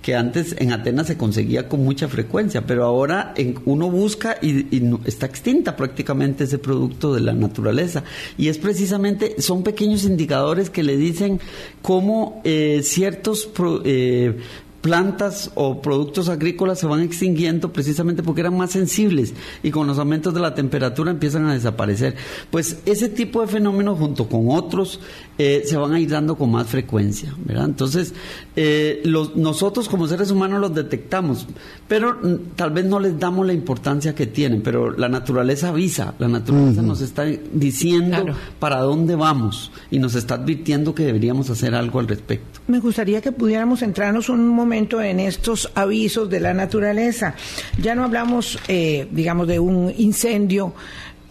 [0.02, 4.66] que antes en Atenas se conseguía con mucha frecuencia, pero ahora en, uno busca y,
[5.04, 8.02] está extinta prácticamente ese producto de la naturaleza.
[8.36, 11.40] Y es precisamente, son pequeños indicadores que le dicen
[11.80, 13.48] cómo eh, ciertos
[13.84, 14.36] eh,
[14.82, 19.98] plantas o productos agrícolas se van extinguiendo precisamente porque eran más sensibles y con los
[19.98, 22.16] aumentos de la temperatura empiezan a desaparecer.
[22.50, 25.00] Pues ese tipo de fenómenos junto con otros
[25.44, 27.64] eh, se van a ir dando con más frecuencia, ¿verdad?
[27.64, 28.14] Entonces,
[28.54, 31.48] eh, los, nosotros como seres humanos los detectamos,
[31.88, 36.14] pero mm, tal vez no les damos la importancia que tienen, pero la naturaleza avisa,
[36.20, 38.24] la naturaleza nos está diciendo
[38.60, 42.60] para dónde vamos y nos está advirtiendo que deberíamos hacer algo al respecto.
[42.68, 47.34] Me gustaría que pudiéramos centrarnos un momento en estos avisos de la naturaleza.
[47.80, 50.72] Ya no hablamos, eh, digamos, de un incendio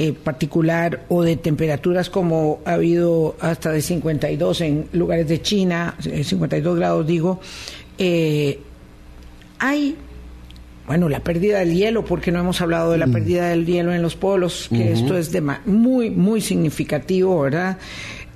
[0.03, 5.95] eh, particular o de temperaturas como ha habido hasta de 52 en lugares de China,
[5.99, 7.39] 52 eh, grados digo.
[9.59, 9.95] hay
[10.87, 13.11] bueno, la pérdida del hielo, porque no hemos hablado de la mm.
[13.13, 17.77] pérdida del hielo en los polos, que esto es de muy, muy significativo, ¿verdad?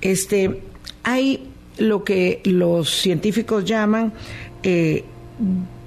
[0.00, 0.62] Este,
[1.02, 4.12] hay lo que los científicos llaman
[4.62, 5.04] eh,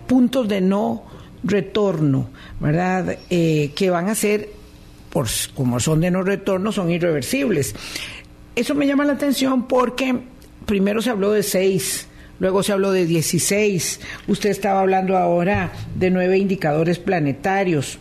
[0.08, 1.04] puntos de no
[1.44, 3.18] retorno, ¿verdad?
[3.30, 4.50] Eh, que van a ser,
[5.10, 7.76] por, como son de no retorno, son irreversibles.
[8.56, 10.19] Eso me llama la atención porque
[10.65, 12.08] primero se habló de seis,
[12.39, 18.00] luego se habló de 16, usted estaba hablando ahora de nueve indicadores planetarios.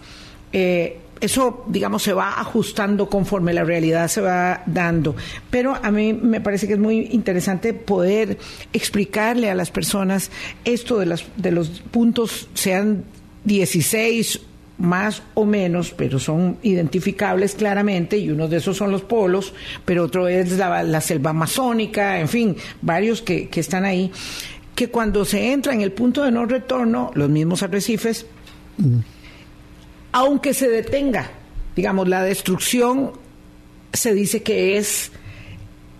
[0.52, 5.16] Eh, eso, digamos, se va ajustando conforme la realidad se va dando.
[5.50, 8.38] Pero a mí me parece que es muy interesante poder
[8.72, 10.30] explicarle a las personas
[10.64, 13.04] esto de, las, de los puntos, sean
[13.44, 14.40] 16
[14.78, 19.52] más o menos, pero son identificables claramente, y uno de esos son los polos,
[19.84, 24.10] pero otro es la, selva amazónica, en fin, varios que, que están ahí,
[24.74, 28.26] que cuando se entra en el punto de no retorno, los mismos arrecifes,
[30.12, 31.30] aunque se detenga,
[31.74, 33.12] digamos, la destrucción
[33.92, 35.10] se dice que es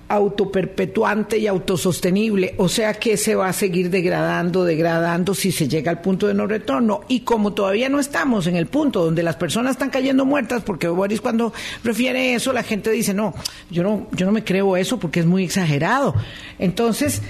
[0.09, 5.91] autoperpetuante y autosostenible, o sea que se va a seguir degradando, degradando si se llega
[5.91, 7.03] al punto de no retorno.
[7.09, 10.89] Y como todavía no estamos en el punto donde las personas están cayendo muertas, porque
[10.89, 11.53] Boris cuando
[11.85, 13.35] refiere eso, la gente dice, no,
[13.71, 16.15] yo no, yo no me creo eso porque es muy exagerado.
[16.59, 17.21] Entonces,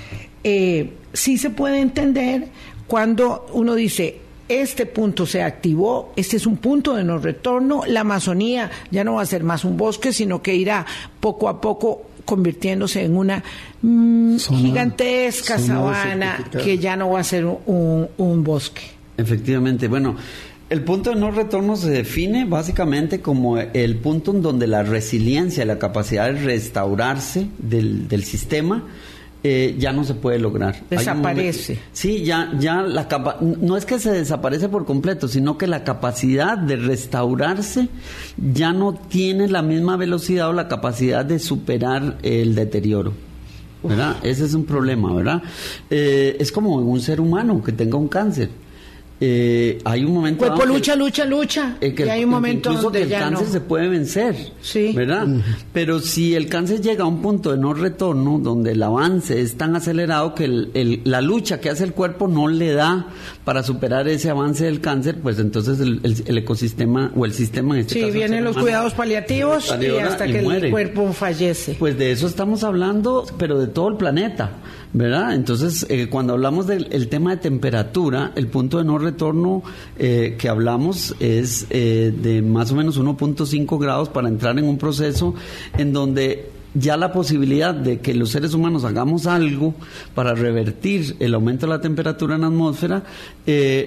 [0.44, 2.48] eh, sí se puede entender
[2.86, 8.00] cuando uno dice, este punto se activó, este es un punto de no retorno, la
[8.00, 10.86] Amazonía ya no va a ser más un bosque, sino que irá
[11.20, 13.42] poco a poco convirtiéndose en una
[13.80, 18.82] mm, gigantesca sabana que ya no va a ser un, un bosque.
[19.16, 20.14] Efectivamente, bueno,
[20.68, 25.64] el punto de no retorno se define básicamente como el punto en donde la resiliencia,
[25.64, 28.84] la capacidad de restaurarse del, del sistema,
[29.44, 30.76] eh, ya no se puede lograr.
[30.90, 31.78] Desaparece.
[31.92, 35.84] sí, ya, ya la capa no es que se desaparece por completo, sino que la
[35.84, 37.88] capacidad de restaurarse
[38.36, 43.12] ya no tiene la misma velocidad o la capacidad de superar el deterioro.
[43.82, 44.16] ¿verdad?
[44.24, 45.40] Ese es un problema, ¿verdad?
[45.88, 48.50] Eh, es como un ser humano que tenga un cáncer
[49.20, 51.76] eh, hay un momento cuerpo lucha lucha lucha.
[51.80, 54.92] eh, que, y hay un momento donde el cáncer se puede vencer sí.
[54.94, 55.26] verdad
[55.72, 59.56] pero si el cáncer llega a un punto de no retorno donde el avance es
[59.56, 63.08] tan acelerado que el, la lucha que hace el cuerpo no le da
[63.48, 67.94] para superar ese avance del cáncer pues entonces el, ecosistema o el sistema en este
[67.94, 72.62] sí vienen los cuidados paliativos y hasta que el cuerpo fallece pues de eso estamos
[72.62, 74.50] hablando pero de todo el planeta
[74.90, 75.34] ¿verdad?
[75.34, 79.62] Entonces, eh, cuando hablamos del tema de temperatura, el punto de no retorno
[79.98, 84.78] eh, que hablamos es eh, de más o menos 1.5 grados para entrar en un
[84.78, 85.34] proceso
[85.76, 89.74] en donde ya la posibilidad de que los seres humanos hagamos algo
[90.14, 93.04] para revertir el aumento de la temperatura en la atmósfera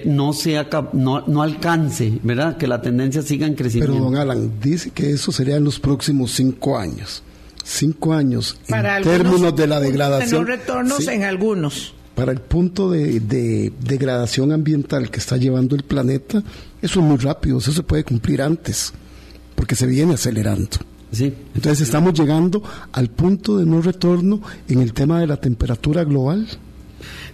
[0.04, 2.56] no sea no, no alcance, ¿verdad?
[2.56, 3.92] Que la tendencia siga en crecimiento.
[3.92, 7.22] Pero don Alan dice que eso sería en los próximos cinco años
[7.64, 10.46] cinco años en términos de la degradación.
[10.46, 11.94] retornos en algunos.
[12.14, 16.42] Para el punto de, degradación ambiental que está llevando el planeta,
[16.82, 18.92] eso es muy rápido, eso se puede cumplir antes,
[19.54, 20.76] porque se viene acelerando.
[21.12, 21.32] Sí.
[21.54, 26.48] Entonces estamos llegando al punto de no retorno en el tema de la temperatura global.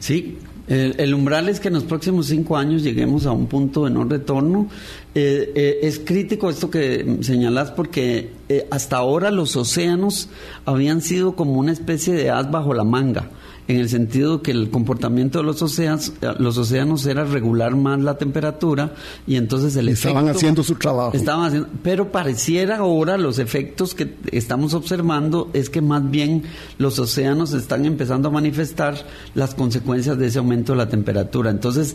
[0.00, 0.38] Sí,
[0.68, 4.04] el, umbral es que en los próximos cinco años lleguemos a un punto de no
[4.04, 4.68] retorno.
[5.14, 10.28] Eh, eh, es crítico esto que señalas porque eh, hasta ahora los océanos
[10.66, 13.30] habían sido como una especie de as bajo la manga
[13.68, 18.16] en el sentido que el comportamiento de los océanos, los océanos era regular más la
[18.16, 18.94] temperatura
[19.26, 21.14] y entonces el estaban haciendo su trabajo.
[21.14, 26.44] Estaban haciendo, pero pareciera ahora los efectos que estamos observando es que más bien
[26.78, 28.94] los océanos están empezando a manifestar
[29.34, 31.50] las consecuencias de ese aumento de la temperatura.
[31.50, 31.94] Entonces,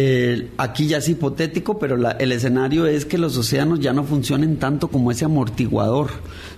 [0.00, 4.56] eh, aquí ya es hipotético, pero el escenario es que los océanos ya no funcionen
[4.56, 6.10] tanto como ese amortiguador,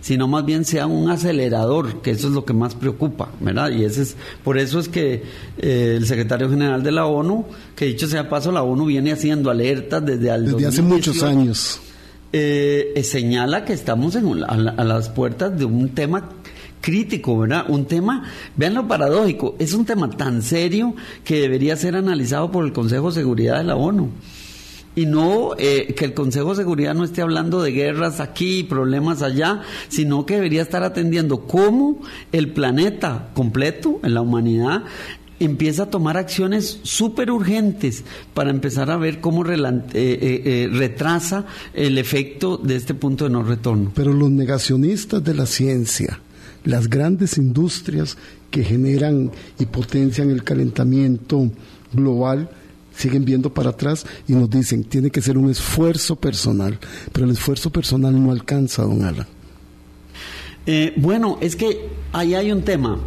[0.02, 3.70] sino más bien sean un acelerador, que eso es lo que más preocupa, ¿verdad?
[3.70, 5.22] Y ese es, por eso es que
[5.56, 9.50] eh, el secretario general de la ONU, que dicho sea paso, la ONU viene haciendo
[9.50, 11.80] alertas desde, desde hace muchos años.
[12.34, 16.28] Eh, señala que estamos en, a las puertas de un tema
[16.80, 17.66] crítico, ¿verdad?
[17.68, 18.24] Un tema,
[18.56, 23.08] vean lo paradójico, es un tema tan serio que debería ser analizado por el Consejo
[23.08, 24.10] de Seguridad de la ONU.
[24.96, 28.64] Y no eh, que el Consejo de Seguridad no esté hablando de guerras aquí y
[28.64, 32.00] problemas allá, sino que debería estar atendiendo cómo
[32.32, 34.82] el planeta completo, en la humanidad,
[35.38, 39.56] empieza a tomar acciones súper urgentes para empezar a ver cómo eh,
[39.94, 43.92] eh, retrasa el efecto de este punto de no retorno.
[43.94, 46.20] Pero los negacionistas de la ciencia,
[46.64, 48.16] las grandes industrias
[48.50, 51.50] que generan y potencian el calentamiento
[51.92, 52.50] global
[52.94, 56.78] siguen viendo para atrás y nos dicen, tiene que ser un esfuerzo personal,
[57.12, 59.26] pero el esfuerzo personal no alcanza, don Alan.
[60.66, 63.00] Eh, bueno, es que ahí hay un tema.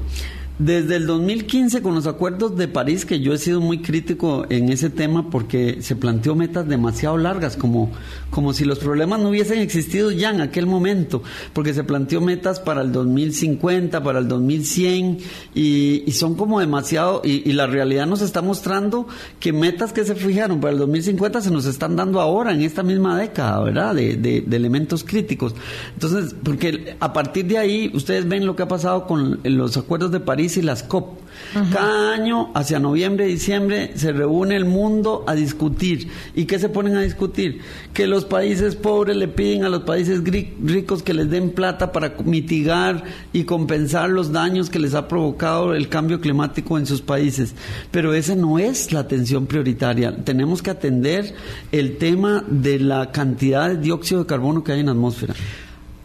[0.66, 4.70] Desde el 2015 con los acuerdos de París, que yo he sido muy crítico en
[4.70, 7.92] ese tema porque se planteó metas demasiado largas, como,
[8.30, 11.22] como si los problemas no hubiesen existido ya en aquel momento,
[11.52, 15.18] porque se planteó metas para el 2050, para el 2100,
[15.54, 19.06] y, y son como demasiado, y, y, la realidad nos está mostrando
[19.42, 22.84] que metas que se fijaron para el 2050 se nos están dando ahora, en esta
[22.84, 23.96] misma década, ¿verdad?
[23.96, 25.56] De, de, de elementos críticos.
[25.94, 30.14] Entonces, porque a partir de ahí, ustedes ven lo que ha pasado con los acuerdos
[30.14, 31.24] de París, y las COP.
[31.72, 36.10] Cada año, hacia noviembre, diciembre, se reúne el mundo a discutir.
[36.34, 37.62] ¿Y qué se ponen a discutir?
[37.94, 42.16] Que los países pobres le piden a los países ricos que les den plata para
[42.24, 47.54] mitigar y compensar los daños que les ha provocado el cambio climático en sus países.
[47.92, 50.16] Pero esa no es la atención prioritaria.
[50.24, 51.36] Tenemos que atender
[51.72, 55.36] el tema de la cantidad de dióxido de carbono que hay en la atmósfera.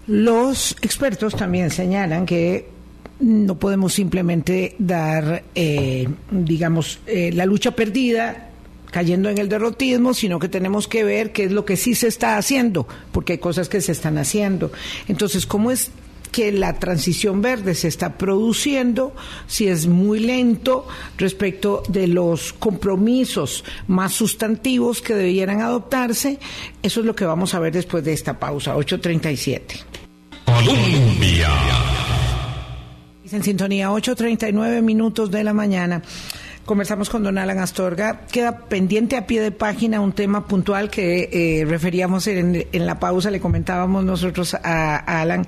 [0.07, 2.78] Los expertos también señalan que
[3.21, 8.51] no podemos simplemente dar, eh, digamos, eh, la lucha perdida
[8.91, 12.09] cayendo en el derrotismo, sino que tenemos que ver qué es lo que sí se
[12.09, 14.73] está haciendo, porque hay cosas que se están haciendo.
[15.09, 15.91] Entonces, ¿cómo es
[16.31, 19.15] que la transición verde se está produciendo,
[19.47, 26.39] si es muy lento respecto de los compromisos más sustantivos que debieran adoptarse,
[26.83, 29.85] eso es lo que vamos a ver después de esta pausa, 8.37.
[30.45, 31.49] Colombia.
[33.31, 36.03] En sintonía, 8.39 minutos de la mañana.
[36.65, 38.23] Conversamos con don Alan Astorga.
[38.31, 43.31] Queda pendiente a pie de página un tema puntual que eh, referíamos en, la pausa.
[43.31, 45.47] Le comentábamos nosotros a, Alan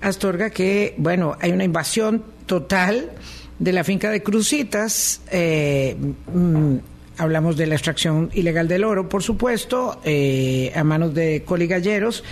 [0.00, 3.10] Astorga que, bueno, hay una invasión total
[3.58, 5.20] de la finca de Crucitas.
[5.30, 5.96] Eh,
[6.34, 6.76] mm,
[7.18, 12.24] hablamos de la extracción ilegal del oro, por supuesto, eh, a manos de coligalleros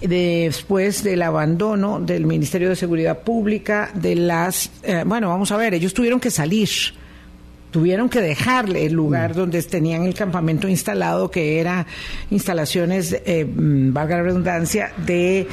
[0.00, 4.70] después del abandono del Ministerio de Seguridad Pública, de las...
[4.82, 6.68] Eh, bueno, vamos a ver, ellos tuvieron que salir
[7.70, 9.34] tuvieron que dejarle el lugar mm.
[9.34, 11.86] donde tenían el campamento instalado, que era
[12.30, 15.46] instalaciones, eh, mm, valga la redundancia, de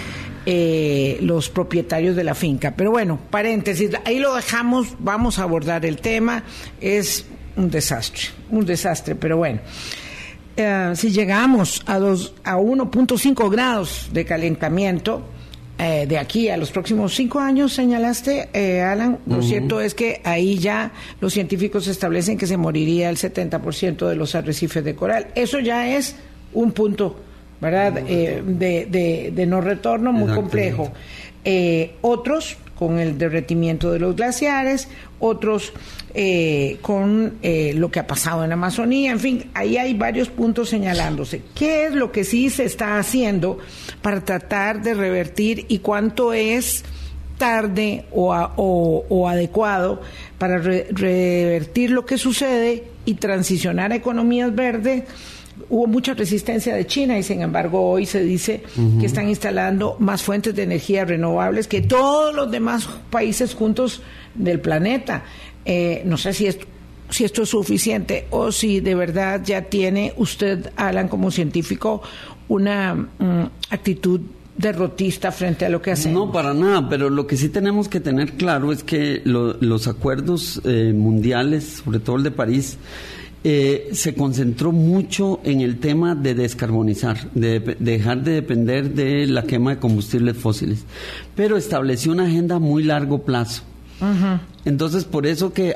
[0.45, 2.73] eh, los propietarios de la finca.
[2.75, 6.43] Pero bueno, paréntesis, ahí lo dejamos, vamos a abordar el tema,
[6.81, 7.25] es
[7.55, 9.59] un desastre, un desastre, pero bueno.
[10.57, 15.23] Eh, si llegamos a, dos, a 1.5 grados de calentamiento,
[15.79, 20.21] eh, de aquí a los próximos cinco años, señalaste, eh, Alan, lo cierto es que
[20.23, 20.91] ahí ya
[21.21, 25.27] los científicos establecen que se moriría el 70% de los arrecifes de coral.
[25.35, 26.15] Eso ya es
[26.53, 27.15] un punto,
[27.61, 30.91] ¿verdad?, eh, de, de, no retorno muy complejo.
[32.01, 34.87] otros con el derretimiento de los glaciares,
[35.19, 35.73] otros
[36.13, 40.69] eh, con eh, lo que ha pasado en Amazonía, en fin, ahí hay varios puntos
[40.69, 41.41] señalándose.
[41.55, 43.59] ¿Qué es lo que sí se está haciendo
[44.01, 46.83] para tratar de revertir y cuánto es
[47.37, 50.01] tarde o, o, adecuado
[50.39, 55.03] para revertir lo que sucede y transicionar a economías verdes?
[55.69, 58.63] Hubo mucha resistencia de China y sin embargo hoy se dice
[58.99, 64.01] que están instalando más fuentes de energía renovables que todos los demás países juntos
[64.35, 65.23] del planeta.
[65.65, 66.65] Eh, no sé si esto,
[67.09, 72.01] si esto es suficiente o si de verdad ya tiene usted, Alan, como científico,
[72.47, 74.21] una mm, actitud
[74.57, 76.27] derrotista frente a lo que hacemos.
[76.27, 80.61] No, para nada, pero lo que sí tenemos que tener claro es que los acuerdos
[80.65, 82.77] eh, mundiales, sobre todo el de París,
[83.43, 89.43] eh, se concentró mucho en el tema de descarbonizar, de, dejar de depender de la
[89.43, 90.83] quema de combustibles fósiles,
[91.35, 93.63] pero estableció una agenda muy largo plazo.
[94.67, 95.73] Entonces, por eso que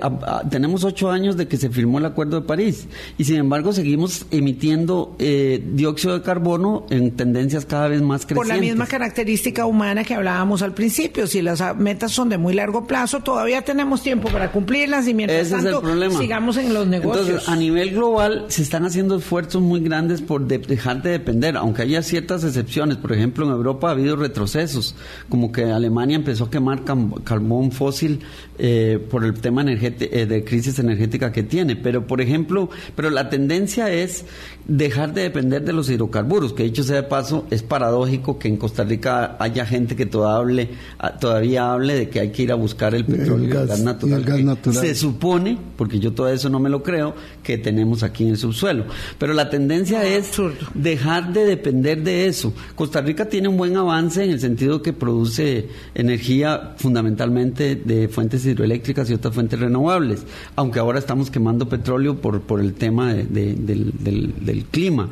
[0.49, 2.87] tenemos ocho años de que se firmó el Acuerdo de París
[3.17, 8.49] y sin embargo seguimos emitiendo eh, dióxido de carbono en tendencias cada vez más crecientes.
[8.49, 12.53] Por la misma característica humana que hablábamos al principio, si las metas son de muy
[12.53, 15.81] largo plazo, todavía tenemos tiempo para cumplirlas y mientras tanto
[16.19, 17.27] sigamos en los negocios.
[17.27, 21.83] Entonces, a nivel global se están haciendo esfuerzos muy grandes por dejar de depender, aunque
[21.83, 22.97] haya ciertas excepciones.
[22.97, 24.95] Por ejemplo, en Europa ha habido retrocesos,
[25.29, 26.83] como que Alemania empezó a quemar
[27.23, 28.19] carbón fósil.
[28.59, 31.75] Eh, eh, por el tema eh, de crisis energética que tiene.
[31.75, 34.25] Pero, por ejemplo, pero la tendencia es
[34.67, 38.57] dejar de depender de los hidrocarburos, que dicho sea de paso, es paradójico que en
[38.57, 42.51] Costa Rica haya gente que todavía hable, ah, todavía hable de que hay que ir
[42.51, 44.25] a buscar el petróleo y el gas, natural.
[44.71, 47.13] Se supone, porque yo todo eso no me lo creo,
[47.43, 48.85] que tenemos aquí en el subsuelo.
[49.19, 50.31] Pero la tendencia es
[50.73, 52.51] dejar de depender de eso.
[52.75, 58.45] Costa Rica tiene un buen avance en el sentido que produce energía fundamentalmente de fuentes
[58.45, 58.70] hidroeléctricas
[59.09, 64.65] y otras fuentes renovables, aunque ahora estamos quemando petróleo por, por el tema del, del
[64.71, 65.09] clima.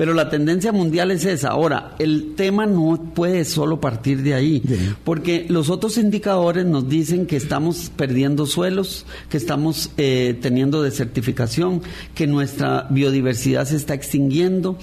[0.00, 1.48] Pero la tendencia mundial es esa.
[1.48, 4.62] Ahora, el tema no puede solo partir de ahí,
[5.04, 11.82] porque los otros indicadores nos dicen que estamos perdiendo suelos, que estamos eh, teniendo desertificación,
[12.14, 14.78] que nuestra biodiversidad se está extinguiendo.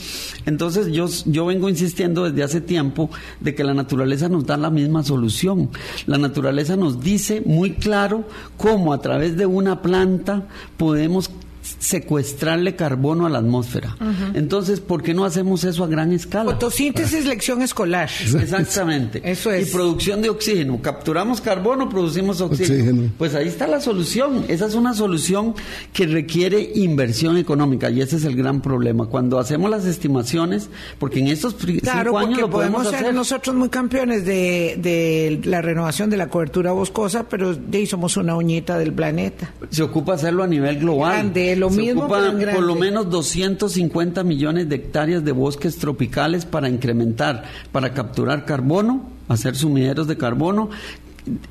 [0.45, 3.09] Entonces, yo, yo vengo insistiendo desde hace tiempo
[3.39, 5.71] de que la naturaleza nos da la misma solución.
[6.05, 8.23] La naturaleza nos dice muy claro
[8.55, 10.43] cómo a través de una planta
[10.77, 11.31] podemos
[11.79, 13.95] secuestrarle carbono a la atmósfera.
[14.33, 16.51] Entonces, ¿por qué no hacemos eso a gran escala?
[16.51, 18.09] Fotosíntesis, lección escolar.
[18.39, 19.21] Exactamente.
[19.29, 19.67] Eso es.
[19.67, 20.81] Y producción de oxígeno.
[20.81, 23.11] Capturamos carbono, producimos oxígeno.
[23.17, 24.45] Pues ahí está la solución.
[24.47, 25.55] Esa es una solución
[25.93, 29.07] que requiere inversión económica y ese es el gran problema.
[29.07, 33.13] Cuando hacemos las estimaciones, porque en estos cinco años lo podemos, hacer.
[33.13, 38.35] nosotros muy campeones de, la renovación de la cobertura boscosa, pero de ahí somos una
[38.35, 39.51] uñita del planeta.
[39.69, 44.75] Se ocupa hacerlo a nivel global lo Se mismo, por lo menos 250 millones de
[44.75, 50.69] hectáreas de bosques tropicales para incrementar, para capturar carbono, hacer sumideros de carbono,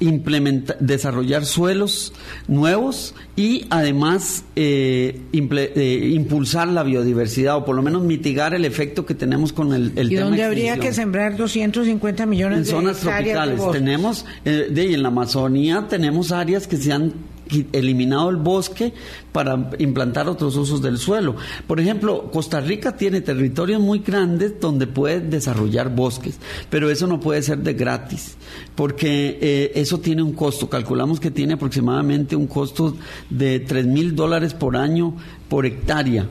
[0.00, 2.12] implementar, desarrollar suelos
[2.48, 9.04] nuevos y además eh, eh, impulsar la biodiversidad o por lo menos mitigar el efecto
[9.04, 13.00] que tenemos con el, el ¿Y dónde habría que sembrar 250 millones en de zonas
[13.00, 13.60] tropicales.
[13.72, 17.12] tenemos eh, de, en la Amazonía tenemos áreas que se han
[17.72, 18.92] eliminado el bosque
[19.32, 21.36] para implantar otros usos del suelo.
[21.66, 26.38] Por ejemplo, Costa Rica tiene territorios muy grandes donde puede desarrollar bosques,
[26.70, 28.36] pero eso no puede ser de gratis,
[28.74, 30.68] porque eh, eso tiene un costo.
[30.68, 32.96] Calculamos que tiene aproximadamente un costo
[33.30, 35.16] de 3 mil dólares por año
[35.48, 36.28] por hectárea.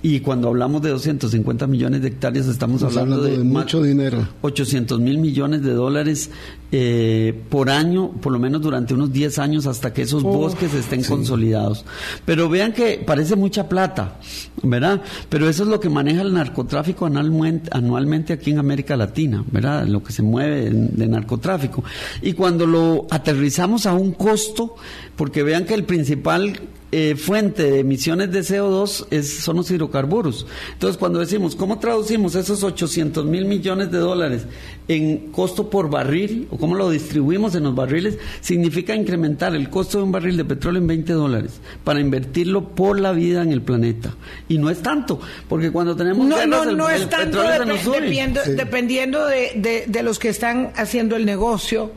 [0.00, 4.28] Y cuando hablamos de 250 millones de hectáreas, estamos hablando, de, mucho dinero.
[4.42, 6.30] 800 mil millones de dólares
[6.70, 11.02] eh, por año, por lo menos durante unos 10 años, hasta que esos bosques estén
[11.02, 11.84] consolidados.
[12.24, 14.20] Pero vean que parece mucha plata,
[14.62, 15.02] ¿verdad?
[15.28, 19.84] Pero eso es lo que maneja el narcotráfico anualmente, anualmente aquí en América Latina, ¿verdad?
[19.86, 21.82] Lo que se mueve de narcotráfico.
[22.22, 24.76] Y cuando lo aterrizamos a un costo,
[25.16, 30.46] porque vean que el principal eh, fuente de emisiones de CO2 es, son los hidrocarburos.
[30.72, 34.46] Entonces, cuando decimos, ¿cómo traducimos esos 800 mil millones de dólares
[34.88, 38.16] en costo por barril o cómo lo distribuimos en los barriles?
[38.40, 42.98] Significa incrementar el costo de un barril de petróleo en 20 dólares para invertirlo por
[42.98, 44.14] la vida en el planeta.
[44.48, 49.84] Y no es tanto, porque cuando tenemos no, no, no es tanto dependiendo, dependiendo de,
[49.86, 51.92] de los que están haciendo el negocio,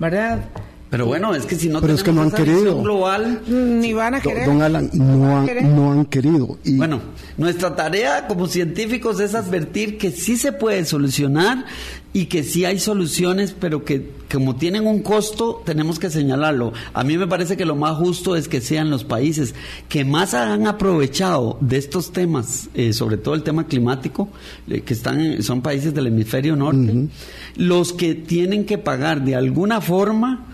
[0.00, 0.48] ¿verdad?
[0.90, 2.80] Pero bueno, es que si no Pero es que no han querido.
[2.80, 4.46] global, ni van a querer.
[4.46, 6.58] Don Alan, no, han, no han querido.
[6.64, 6.76] Y...
[6.76, 7.00] Bueno,
[7.36, 11.64] nuestra tarea como científicos es advertir que sí se puede solucionar
[12.12, 16.72] y que sí hay soluciones, pero que como tienen un costo, tenemos que señalarlo.
[16.94, 19.54] A mí me parece que lo más justo es que sean los países
[19.88, 24.28] que más han aprovechado de estos temas, eh, sobre todo el tema climático,
[24.68, 27.08] eh, que están son países del hemisferio norte,
[27.56, 30.46] los que tienen que pagar de alguna forma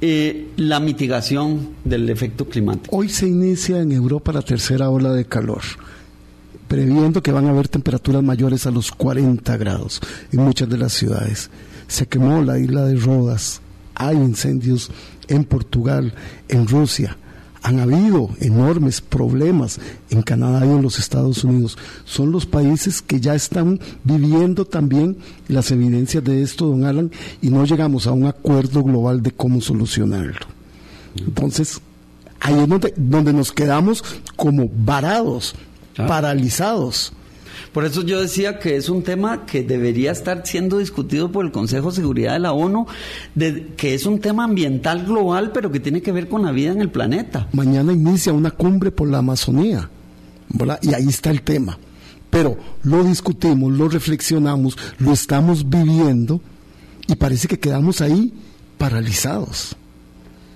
[0.00, 2.96] eh, la mitigación del efecto climático.
[2.96, 5.62] Hoy se inicia en Europa la tercera ola de calor,
[6.68, 10.00] previendo que van a haber temperaturas mayores a los 40 grados
[10.32, 11.50] en muchas de las ciudades.
[11.86, 13.60] Se quemó la isla de Rodas,
[13.94, 14.90] hay incendios
[15.28, 16.14] en Portugal,
[16.48, 17.16] en Rusia
[17.68, 21.76] han habido enormes problemas en Canadá y en los Estados Unidos.
[22.06, 27.12] Son los países que ya están viviendo también las evidencias de esto, don Alan,
[27.42, 30.46] y no llegamos a un acuerdo global de cómo solucionarlo.
[31.14, 31.82] Entonces,
[32.40, 34.02] ahí es donde, donde nos quedamos
[34.34, 35.54] como varados,
[35.98, 36.06] ah.
[36.06, 37.12] paralizados.
[37.78, 41.52] Por eso yo decía que es un tema que debería estar siendo discutido por el
[41.52, 42.88] Consejo de Seguridad de la ONU,
[43.36, 46.72] de, que es un tema ambiental global, pero que tiene que ver con la vida
[46.72, 47.46] en el planeta.
[47.52, 49.88] Mañana inicia una cumbre por la Amazonía,
[50.82, 51.78] y ahí está el tema.
[52.30, 56.40] Pero lo discutimos, lo reflexionamos, lo estamos viviendo,
[57.06, 58.32] y parece que quedamos ahí
[58.76, 59.76] paralizados.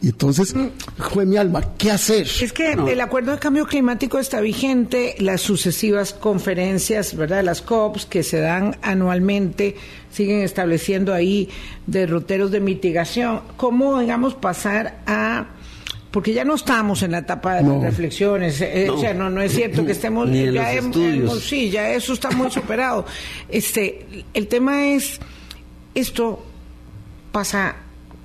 [0.03, 0.53] Y entonces,
[0.99, 2.27] fue mi alma, ¿qué hacer?
[2.27, 7.45] Es que el acuerdo de cambio climático está vigente, las sucesivas conferencias, ¿verdad?
[7.45, 9.77] Las COPs que se dan anualmente
[10.11, 11.49] siguen estableciendo ahí
[11.87, 13.43] derroteros de mitigación.
[13.57, 15.47] ¿Cómo, digamos, pasar a
[16.11, 19.53] porque ya no estamos en la etapa de reflexiones, eh, o sea, no, no es
[19.53, 23.07] cierto que estemos ya hemos, sí, ya eso está muy superado.
[23.49, 25.19] Este, el tema es
[25.95, 26.45] esto
[27.33, 27.77] pasa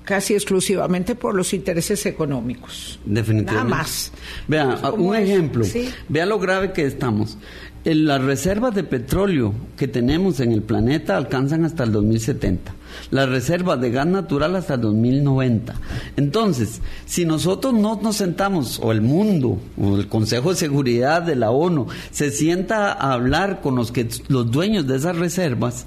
[0.08, 2.98] casi exclusivamente por los intereses económicos.
[3.06, 3.70] Definitivamente.
[3.70, 4.12] Nada más.
[4.48, 5.66] Vea, un ejemplo.
[6.08, 7.38] Vea lo grave que estamos.
[7.84, 12.74] Las reservas de petróleo que tenemos en el planeta alcanzan hasta el 2070.
[13.12, 15.76] Las reservas de gas natural hasta el 2090.
[16.16, 21.36] Entonces, si nosotros no nos sentamos, o el mundo, o el Consejo de Seguridad de
[21.36, 25.86] la ONU, se sienta a hablar con los, que, los dueños de esas reservas,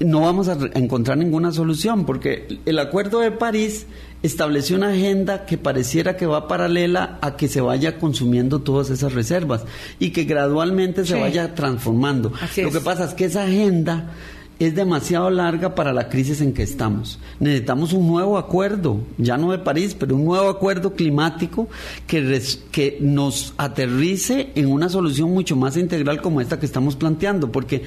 [0.00, 3.86] no vamos a encontrar ninguna solución, porque el Acuerdo de París
[4.22, 9.12] estableció una agenda que pareciera que va paralela a que se vaya consumiendo todas esas
[9.12, 9.64] reservas
[9.98, 12.32] y que gradualmente se vaya transformando.
[12.56, 14.12] Lo que pasa es que esa agenda
[14.58, 17.18] es demasiado larga para la crisis en que estamos.
[17.40, 21.68] Necesitamos un nuevo acuerdo, ya no de París, pero un nuevo acuerdo climático
[22.06, 22.40] que,
[22.70, 27.82] que nos aterrice en una solución mucho más integral como esta que estamos planteando, porque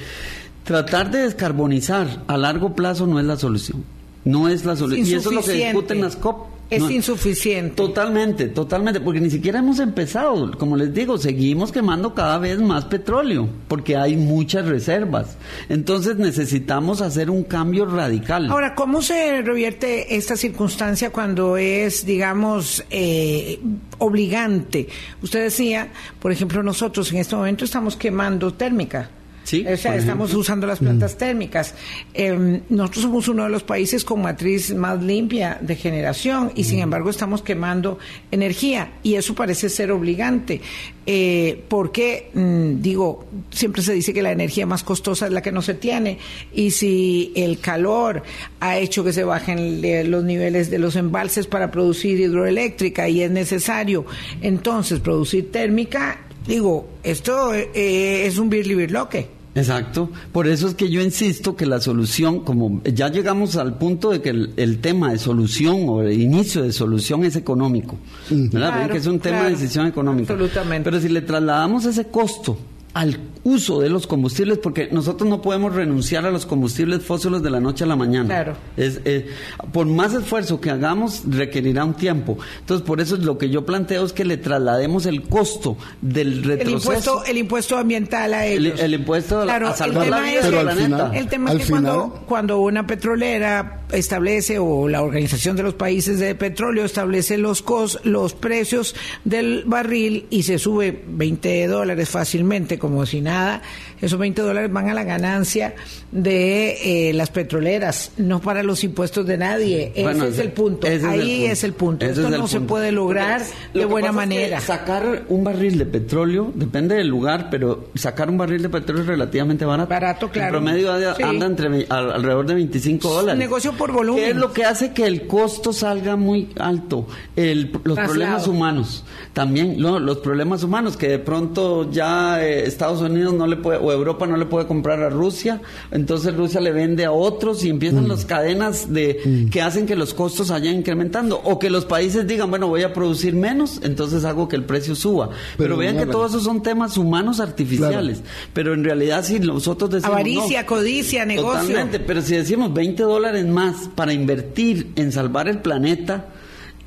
[0.67, 3.85] Tratar de descarbonizar a largo plazo no es la solución.
[4.25, 5.07] No es la solución.
[5.07, 6.56] Y eso es lo que discuten las COP.
[6.69, 7.75] Es insuficiente.
[7.75, 10.51] Totalmente, totalmente, porque ni siquiera hemos empezado.
[10.57, 15.37] Como les digo, seguimos quemando cada vez más petróleo, porque hay muchas reservas.
[15.69, 18.49] Entonces necesitamos hacer un cambio radical.
[18.49, 23.59] Ahora, ¿cómo se revierte esta circunstancia cuando es, digamos, eh,
[23.97, 24.87] obligante?
[25.21, 29.09] Usted decía, por ejemplo, nosotros en este momento estamos quemando térmica
[29.53, 31.17] estamos usando las plantas mm.
[31.17, 31.75] térmicas.
[32.13, 36.79] Em, nosotros somos uno de los países con matriz más limpia de generación y sin
[36.79, 36.83] mm.
[36.83, 37.97] embargo estamos quemando
[38.31, 40.61] energía y eso parece ser obligante.
[41.09, 45.53] Eh, porque, mm, digo, siempre se dice que la energía más costosa es la que
[45.53, 46.17] no se tiene
[46.53, 48.23] y si el calor
[48.59, 49.81] ha hecho que se bajen
[50.11, 54.05] los niveles de los embalses para producir hidroeléctrica y es necesario
[54.41, 59.36] entonces producir térmica, digo, esto eh, es un birlibirloque.
[59.57, 60.09] Exacto.
[60.31, 64.21] Por eso es que yo insisto que la solución, como ya llegamos al punto de
[64.21, 67.97] que el, tema de solución o el inicio de solución es económico,
[68.29, 68.89] ¿verdad?
[68.89, 70.33] que es un tema de decisión económica.
[70.33, 70.89] Absolutamente.
[70.89, 72.57] Pero si le trasladamos ese costo
[72.97, 77.49] al uso de los combustibles, porque nosotros no podemos renunciar a los combustibles fósiles de
[77.49, 78.27] la noche a la mañana.
[78.27, 78.57] Claro.
[78.75, 79.27] Es, eh,
[79.71, 82.37] por más esfuerzo que hagamos, requerirá un tiempo.
[82.59, 86.65] Entonces, por eso lo que yo planteo es que le traslademos el costo del retroceso.
[86.67, 88.79] El impuesto, el impuesto ambiental a ellos.
[88.79, 90.75] El, el impuesto claro, a salvar el la tema vida es del que- Pero al
[90.75, 90.97] planeta.
[91.05, 95.73] final- El tema Al es que cuando una petrolera establece o la Organización de los
[95.75, 102.09] Países de Petróleo establece los cos, los precios del barril y se sube 20 dólares
[102.09, 103.61] fácilmente como si nada,
[104.01, 105.75] esos 20 dólares van a la ganancia
[106.11, 109.91] de eh, las petroleras, no para los impuestos de nadie.
[109.95, 110.87] Ese es el punto.
[110.87, 112.05] Ahí es el punto.
[112.05, 113.41] Esto es no se puede lograr
[113.73, 114.61] de buena pasa es que manera.
[114.61, 119.07] sacar un barril de petróleo, depende del lugar, pero sacar un barril de petróleo es
[119.07, 119.89] relativamente barato.
[119.89, 120.57] Barato, claro.
[120.57, 121.23] En promedio anda, Sí.
[121.23, 123.39] entre al- alrededor de 25 dólares.
[123.39, 124.23] negocio por volumen.
[124.23, 127.07] ¿Qué es lo que hace que el costo salga muy alto?
[127.35, 128.07] El- los Traslado.
[128.07, 129.03] problemas humanos.
[129.33, 133.77] También no, los problemas humanos, que de pronto ya eh, Estados Unidos no le puede,
[133.87, 135.61] o Europa no le puede comprar a Rusia,
[135.91, 138.09] entonces Rusia le vende a otros y empiezan Mm.
[138.09, 141.39] las cadenas de que hacen que los costos vayan incrementando.
[141.43, 144.95] O que los países digan, bueno, voy a producir menos, entonces hago que el precio
[144.95, 145.29] suba.
[145.57, 148.21] Pero, Pero, vean que todos esos son temas humanos artificiales.
[148.53, 150.13] Pero en realidad, si nosotros decimos.
[150.13, 151.61] Avaricia, no, codicia, negocio.
[151.61, 156.25] Totalmente, pero si decimos 20 dólares más para invertir en salvar el planeta,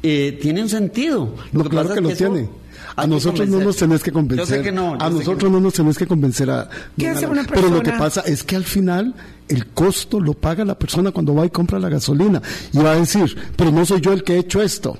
[0.02, 1.34] eh, tiene un sentido.
[1.52, 2.48] No, que claro pasa que es lo eso tiene.
[2.96, 4.46] A nosotros no nos tenés que convencer.
[4.46, 4.98] Yo sé que no.
[4.98, 6.68] yo a nosotros no nos tenés que convencer a.
[6.98, 7.98] ¿Qué hace una Pero lo que persona?
[7.98, 9.14] pasa es que al final
[9.48, 12.40] el costo lo paga la persona cuando va y compra la gasolina.
[12.72, 14.98] Y va a decir, pero no soy yo el que he hecho esto.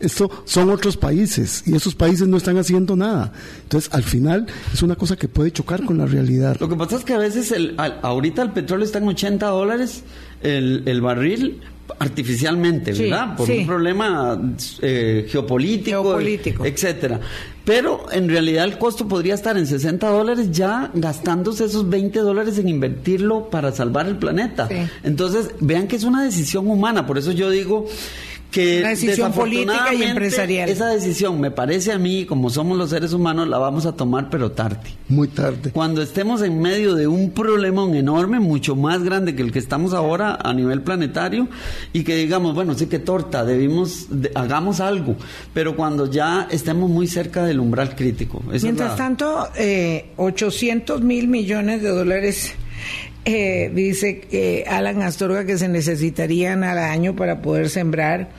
[0.00, 3.32] Esto son otros países y esos países no están haciendo nada.
[3.62, 6.56] Entonces, al final es una cosa que puede chocar con la realidad.
[6.58, 9.46] Lo que pasa es que a veces, el, al- ahorita el petróleo está en 80
[9.46, 10.02] dólares
[10.42, 11.60] el, el barril
[11.98, 13.36] artificialmente, Sí, ¿verdad?
[13.36, 13.58] Por sí.
[13.58, 14.40] un problema
[14.80, 16.64] eh, geopolítico, Geopolítico.
[16.64, 17.20] etcétera.
[17.64, 22.58] Pero en realidad el costo podría estar en 60 dólares ya gastándose esos 20 dólares
[22.58, 24.66] en invertirlo para salvar el planeta.
[24.68, 24.74] Sí.
[25.04, 27.86] Entonces, vean que es una decisión humana, por eso yo digo
[28.52, 30.68] que Una decisión política y empresarial.
[30.68, 34.30] Esa decisión, me parece a mí, como somos los seres humanos, la vamos a tomar
[34.30, 34.78] pero tarde.
[35.08, 35.70] Muy tarde.
[35.72, 39.92] Cuando estemos en medio de un problema enorme, mucho más grande que el que estamos
[39.94, 41.48] ahora a nivel planetario,
[41.92, 45.16] y que digamos, bueno, sí que torta, debimos, de- hagamos algo,
[45.54, 48.42] pero cuando ya estemos muy cerca del umbral crítico.
[48.62, 52.54] Mientras la- tanto, eh, 800 mil millones de dólares,
[53.24, 58.30] eh, dice eh, Alan Astorga, que se necesitarían al año para poder sembrar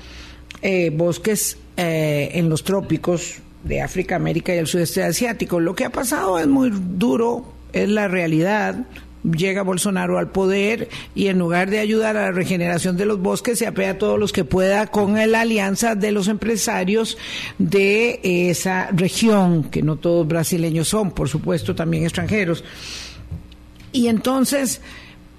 [0.61, 5.59] eh, bosques eh, en los trópicos de África, América y el sudeste asiático.
[5.59, 8.85] Lo que ha pasado es muy duro, es la realidad.
[9.23, 13.59] Llega Bolsonaro al poder y en lugar de ayudar a la regeneración de los bosques,
[13.59, 17.17] se apea a todos los que pueda con la alianza de los empresarios
[17.57, 22.65] de esa región, que no todos brasileños son, por supuesto, también extranjeros.
[23.93, 24.81] Y entonces,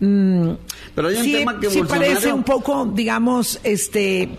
[0.00, 0.50] mm,
[0.94, 4.30] Pero hay un sí, tema que sí Bolsonaro- parece un poco, digamos, este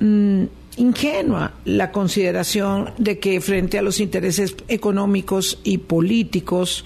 [0.00, 0.44] mm,
[0.76, 6.84] ingenua la consideración de que frente a los intereses económicos y políticos,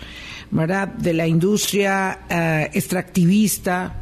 [0.51, 0.89] ¿verdad?
[0.89, 3.95] de la industria eh, extractivista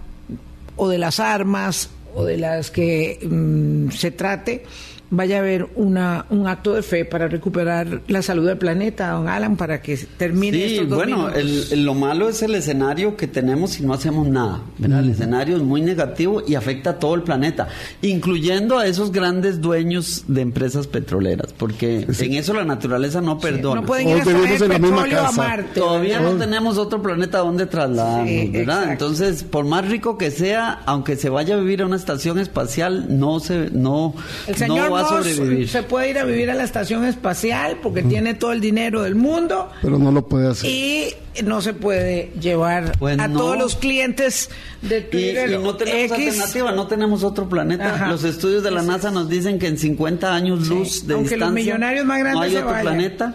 [0.77, 4.65] o de las armas o de las que mm, se trate,
[5.11, 9.29] vaya a haber una, un acto de fe para recuperar la salud del planeta, don
[9.29, 13.17] Alan, para que termine Sí, estos dos bueno, el- el- lo malo es el escenario
[13.17, 14.63] que tenemos si no hacemos nada.
[14.79, 15.01] ¿verdad?
[15.01, 17.69] El escenario es muy negativo y afecta a todo el planeta,
[18.03, 23.81] incluyendo a esos grandes dueños de empresas petroleras, porque en eso la naturaleza no perdona.
[23.81, 25.33] No pueden ir a extraer en la misma petróleo a.
[25.33, 25.81] Marte.
[25.81, 26.33] Todavía ¿verdad?
[26.35, 28.83] no tenemos otro planeta donde trasladarnos, Sí, ¿verdad?
[28.83, 28.93] exacto.
[29.07, 33.07] Entonces, por más rico que sea, aunque se vaya a vivir a una estación espacial,
[33.19, 34.15] no se no,
[34.47, 35.69] El señor no va a Musk sobrevivir.
[35.69, 39.15] se puede ir a vivir a la estación espacial porque tiene todo el dinero del
[39.15, 40.69] mundo Pero no lo puede hacer.
[40.71, 43.39] y no se puede llevar Pues a no.
[43.39, 44.51] todos los clientes
[44.83, 46.27] de Y, Twitter y no tenemos X.
[46.29, 47.95] alternativa, no tenemos otro planeta.
[47.95, 48.09] Ajá.
[48.09, 51.49] Los estudios de la NASA nos dicen que en 50 años luz de aunque los
[51.51, 53.35] distancia millonarios más grandes no hay se otro planeta.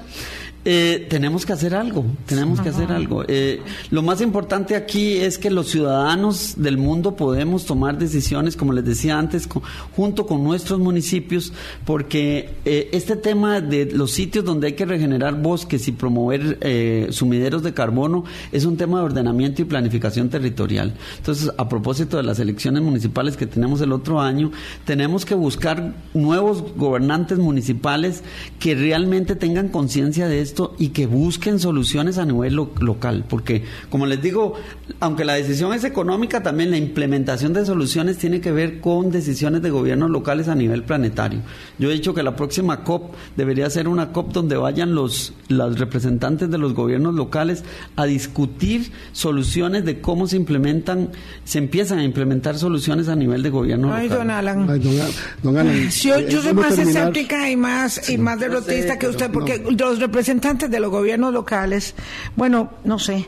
[0.64, 3.24] Eh, tenemos que hacer algo, tenemos que hacer algo.
[3.28, 8.72] Eh, lo más importante aquí es que los ciudadanos del mundo podemos tomar decisiones, como
[8.72, 9.50] les decía antes,
[9.96, 11.52] junto con nuestros municipios,
[11.84, 17.08] porque eh, este tema de los sitios donde hay que regenerar bosques y promover eh,
[17.10, 20.94] sumideros de carbono es un tema de ordenamiento y planificación territorial.
[21.18, 24.52] Entonces, a propósito de las elecciones municipales que tenemos el otro año,
[24.86, 28.24] tenemos que buscar nuevos gobernantes municipales
[28.60, 33.64] que realmente tengan conciencia de esto esto y que busquen soluciones a nivel local, porque
[33.90, 34.56] como les digo,
[35.00, 39.62] aunque la decisión es económica, también la implementación de soluciones tiene que ver con decisiones
[39.62, 41.40] de gobiernos locales a nivel planetario.
[41.80, 45.80] Yo he dicho que la próxima COP debería ser una COP donde vayan los, los
[45.80, 47.64] representantes de los gobiernos locales
[47.96, 51.12] a discutir soluciones de cómo se implementan,
[51.46, 54.18] se empiezan a implementar soluciones a nivel de gobierno Ay, local.
[54.20, 54.70] Don Alan.
[54.70, 54.96] Ay, don,
[55.44, 57.04] don Alan, yo, eh, yo soy ¿cómo más terminar?
[57.04, 61.94] escéptica y más y más derrotista que usted, porque los representantes de los gobiernos locales,
[62.36, 63.28] bueno, no sé,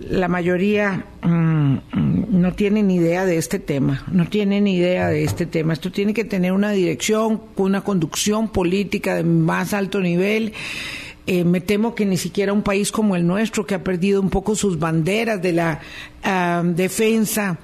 [0.00, 1.80] la mayoría mm, mm,
[2.30, 5.72] no tienen ni idea de este tema, no tienen ni idea de este tema.
[5.72, 10.52] Esto tiene que tener una dirección, una conducción política de más alto nivel.
[11.26, 14.30] Eh, me temo que ni siquiera un país como el nuestro, que ha perdido un
[14.30, 15.80] poco sus banderas de la
[16.24, 17.58] ah, defensa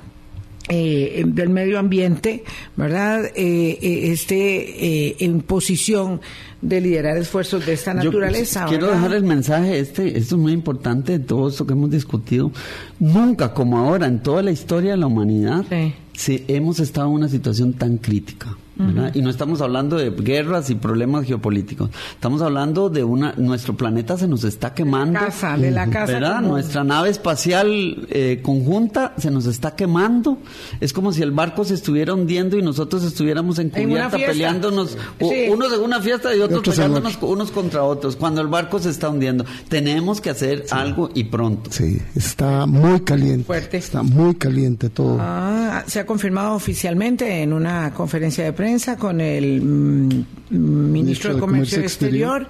[0.69, 2.43] eh, del medio ambiente,
[2.77, 3.25] ¿verdad?
[3.37, 6.21] Eh, eh, esté eh, en posición
[6.63, 8.65] de liderar esfuerzos de esta Yo naturaleza.
[8.67, 9.03] quiero ¿verdad?
[9.03, 12.51] dejar el mensaje, este, esto es muy importante de todo esto que hemos discutido.
[12.99, 15.95] Nunca como ahora en toda la historia de la humanidad Sí.
[16.17, 18.57] Se- hemos estado en una situación tan crítica.
[18.79, 19.15] ¿verdad?
[19.15, 21.89] Y no estamos hablando de guerras y problemas geopolíticos.
[22.13, 25.19] Estamos hablando de una, nuestro planeta se nos está quemando.
[25.19, 26.43] casa, de la casa ¿verdad?
[26.43, 30.37] Nuestra nave espacial eh, conjunta se nos está quemando.
[30.81, 35.47] Es como si el barco se estuviera hundiendo y nosotros estuviéramos en cubierta peleándonos, Sí.
[35.51, 39.09] unos en una fiesta y otros peleándonos unos contra otros, cuando el barco se está
[39.09, 39.47] hundiendo.
[39.71, 41.71] Tenemos que hacer algo y pronto.
[41.73, 43.45] Sí, está muy caliente.
[43.45, 43.79] Fuerte.
[43.79, 45.17] Está muy caliente todo.
[45.19, 51.81] Ah, se confirmado oficialmente en una conferencia de prensa con el mm, ministro de Comercio,
[51.81, 52.49] Exterior,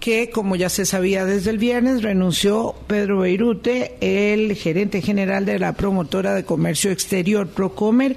[0.00, 5.58] que, como ya se sabía desde el viernes, renunció Pedro Beirute, el gerente general de
[5.58, 8.16] la promotora de comercio exterior Procomer,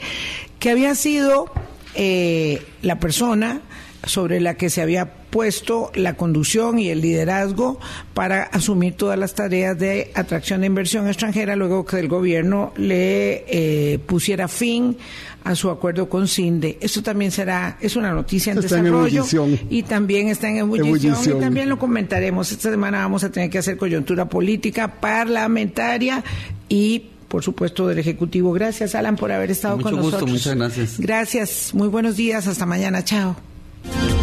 [0.59, 1.51] que había sido
[1.95, 3.61] eh, la persona
[4.05, 7.79] sobre la que se había puesto la conducción y el liderazgo
[8.13, 13.43] para asumir todas las tareas de atracción de inversión extranjera luego que el gobierno le
[13.47, 14.97] eh, pusiera fin
[15.43, 16.77] a su acuerdo con CINDE.
[16.81, 19.59] Esto también será, es una noticia en Está en desarrollo ebullición.
[19.69, 21.37] y también está en ebullición, Ebullición.
[21.37, 22.51] y también lo comentaremos.
[22.51, 26.23] Esta semana vamos a tener que hacer coyuntura política, parlamentaria
[26.69, 28.53] y por supuesto del Ejecutivo.
[28.53, 30.31] Gracias, Alan, por haber estado Mucho con gusto, nosotros.
[30.31, 30.99] muchas gracias.
[30.99, 33.35] Gracias, muy buenos días, hasta mañana, chao.
[33.87, 34.14] Bye.